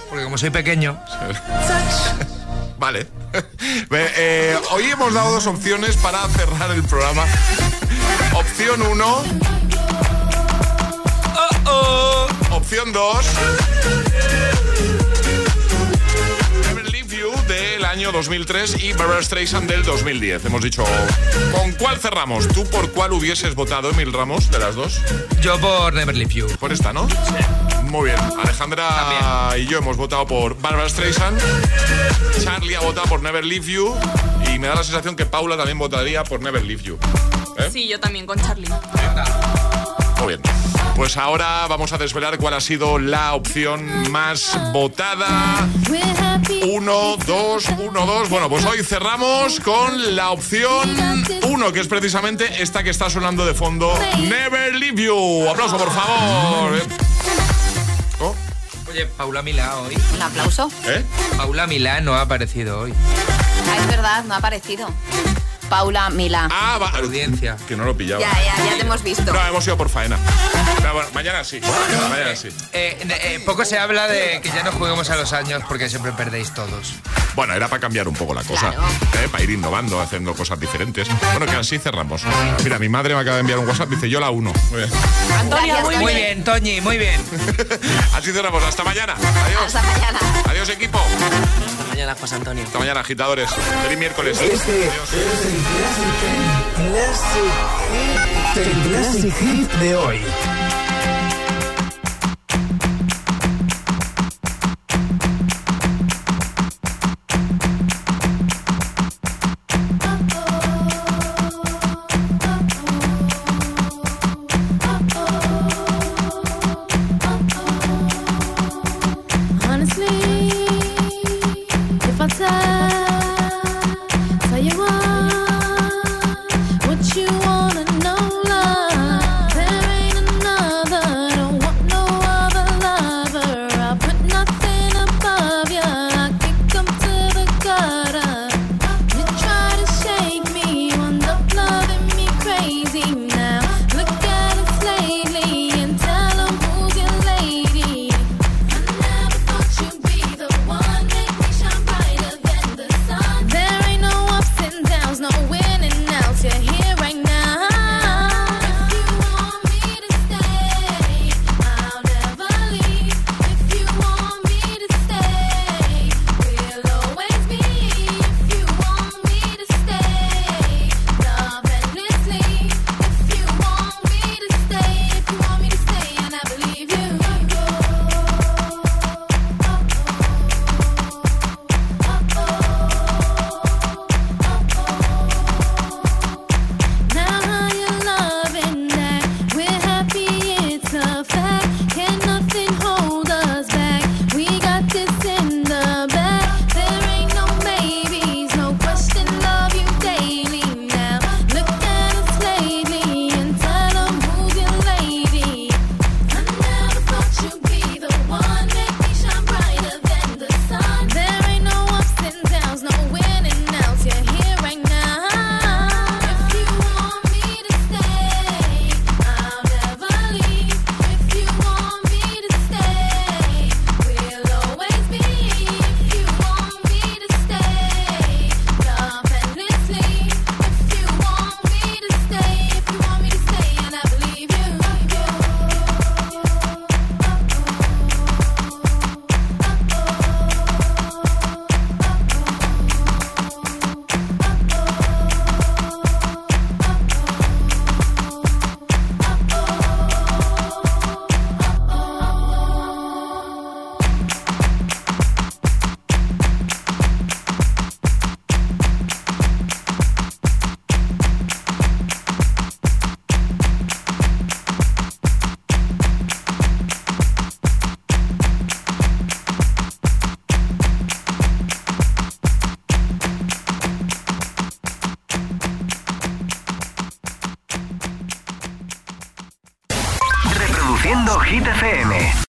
Porque 0.09 0.22
como 0.22 0.39
soy 0.39 0.51
pequeño. 0.51 1.03
Vale. 2.79 3.09
Eh, 3.91 4.57
hoy 4.70 4.85
hemos 4.85 5.12
dado 5.12 5.33
dos 5.33 5.47
opciones 5.47 5.97
para 5.97 6.26
cerrar 6.29 6.70
el 6.70 6.85
programa. 6.85 7.24
Opción 8.35 8.81
1. 8.83 9.24
Opción 12.51 12.93
2. 12.93 13.26
Año 17.89 18.12
2003 18.12 18.82
y 18.84 18.93
Barbara 18.93 19.22
Streisand 19.22 19.68
del 19.68 19.82
2010. 19.82 20.45
Hemos 20.45 20.62
dicho, 20.62 20.84
¿con 21.53 21.72
cuál 21.72 21.99
cerramos? 21.99 22.47
¿Tú 22.49 22.64
por 22.66 22.93
cuál 22.93 23.12
hubieses 23.12 23.55
votado, 23.55 23.91
Emil 23.91 24.12
Ramos, 24.12 24.51
de 24.51 24.59
las 24.59 24.74
dos? 24.74 25.01
Yo 25.41 25.59
por 25.59 25.95
Never 25.95 26.14
Leave 26.14 26.34
You. 26.34 26.47
Por 26.61 26.70
esta, 26.70 26.93
¿no? 26.93 27.09
Sí. 27.09 27.14
Muy 27.84 28.11
bien. 28.11 28.18
Alejandra 28.39 29.55
y 29.57 29.66
yo 29.66 29.78
hemos 29.78 29.97
votado 29.97 30.26
por 30.26 30.61
Barbara 30.61 30.89
Streisand. 30.89 31.41
Charlie 32.45 32.74
ha 32.74 32.80
votado 32.80 33.07
por 33.07 33.22
Never 33.22 33.45
Leave 33.45 33.66
You. 33.66 33.95
Y 34.53 34.59
me 34.59 34.68
da 34.68 34.74
la 34.74 34.84
sensación 34.84 35.16
que 35.16 35.24
Paula 35.24 35.57
también 35.57 35.78
votaría 35.78 36.22
por 36.24 36.43
Never 36.43 36.62
Leave 36.62 36.82
You. 36.82 36.99
¿Eh? 37.57 37.70
Sí, 37.72 37.89
yo 37.89 37.99
también 37.99 38.26
con 38.26 38.39
Charlie. 38.39 38.68
Muy 40.20 40.28
bien. 40.28 40.43
Pues 40.99 41.17
ahora 41.17 41.65
vamos 41.69 41.93
a 41.93 41.97
desvelar 41.97 42.39
cuál 42.39 42.55
ha 42.55 42.61
sido 42.61 42.99
la 42.99 43.35
opción 43.35 44.11
más 44.11 44.59
votada. 44.73 45.69
Uno, 46.67 47.17
dos, 47.25 47.67
uno, 47.79 48.05
dos. 48.05 48.29
Bueno, 48.29 48.49
pues 48.49 48.65
hoy 48.65 48.83
cerramos 48.83 49.61
con 49.61 50.17
la 50.17 50.33
opción 50.33 51.25
uno, 51.45 51.73
que 51.73 51.79
es 51.79 51.87
precisamente 51.87 52.61
esta 52.61 52.83
que 52.83 52.91
está 52.91 53.09
sonando 53.09 53.47
de 53.47 53.55
fondo. 53.55 53.97
Never 54.19 54.75
Leave 54.75 55.05
You. 55.05 55.49
Aplauso, 55.49 55.79
por 55.79 55.93
favor. 55.93 56.83
Oh, 58.19 58.35
Oye, 58.91 59.07
Paula 59.07 59.43
Milá 59.43 59.77
hoy. 59.77 59.97
Un 60.17 60.23
aplauso. 60.23 60.69
¿Eh? 60.85 61.05
Paula 61.37 61.69
Milá 61.69 62.01
no 62.01 62.17
ha 62.17 62.23
aparecido 62.23 62.81
hoy. 62.81 62.93
Ah, 63.71 63.77
es 63.79 63.87
verdad, 63.87 64.25
no 64.25 64.35
ha 64.35 64.39
aparecido. 64.39 64.93
Paula 65.69 66.11
Milá. 66.11 66.49
Ah, 66.51 66.79
va. 66.79 66.91
Audiencia. 66.91 67.57
Que 67.66 67.77
no 67.77 67.85
lo 67.85 67.97
pillaba. 67.97 68.21
Ya, 68.21 68.33
ya, 68.33 68.57
ya 68.64 68.75
te 68.77 68.81
hemos 68.81 69.03
visto. 69.03 69.33
No, 69.33 69.47
hemos 69.47 69.66
ido 69.66 69.77
por 69.77 69.89
faena. 69.89 70.19
Pero 70.77 70.95
bueno, 70.95 71.09
mañana 71.14 71.45
sí. 71.45 71.61
Mañana 71.61 72.37
sí. 72.37 72.49
Eh, 72.73 72.99
eh, 73.09 73.43
poco 73.45 73.64
se 73.64 73.79
habla 73.79 74.09
de 74.09 74.41
que 74.43 74.49
ya 74.49 74.62
no 74.62 74.73
juguemos 74.73 75.11
a 75.11 75.16
los 75.16 75.33
años 75.33 75.62
porque 75.69 75.89
siempre 75.89 76.12
perdéis 76.12 76.53
todos. 76.55 76.95
Bueno, 77.35 77.55
era 77.55 77.69
para 77.69 77.81
cambiar 77.81 78.09
un 78.09 78.14
poco 78.14 78.35
la 78.35 78.43
cosa. 78.43 78.71
¿eh? 78.71 79.29
Para 79.31 79.45
ir 79.45 79.51
innovando, 79.51 80.01
haciendo 80.01 80.35
cosas 80.35 80.59
diferentes. 80.59 81.09
Bueno, 81.33 81.47
que 81.47 81.57
así 81.57 81.79
cerramos. 81.79 82.23
Mira, 82.64 82.79
mi 82.79 82.89
madre 82.89 83.14
me 83.14 83.21
acaba 83.21 83.37
de 83.37 83.41
enviar 83.43 83.59
un 83.59 83.69
WhatsApp. 83.69 83.91
Dice, 83.91 84.09
yo 84.09 84.21
la 84.21 84.31
uno. 84.31 84.53
Muy 84.71 84.79
bien. 84.79 84.91
Antonia, 85.39 85.81
muy, 85.83 85.97
Muy 85.97 86.14
bien, 86.14 86.45
Toñi, 86.45 86.81
muy 86.81 86.99
bien. 86.99 87.21
Así 88.14 88.33
cerramos. 88.33 88.62
Hasta 88.62 88.83
mañana. 88.85 89.14
Adiós. 89.14 89.62
Hasta 89.66 89.83
mañana. 89.83 90.19
Adiós, 90.47 90.69
equipo. 90.69 90.99
Hasta 91.99 92.07
mañana, 92.07 92.21
José 92.21 92.35
Antonio. 92.37 92.65
Hasta 92.65 92.79
mañana, 92.79 93.01
agitadores. 93.01 93.51
Feliz 93.83 93.99
miércoles. 93.99 94.41
Este 94.41 94.85
es 98.55 98.67
el 98.67 98.83
Classic 98.89 99.35
Hit 99.35 99.73
de 99.73 99.97
hoy. 99.97 100.21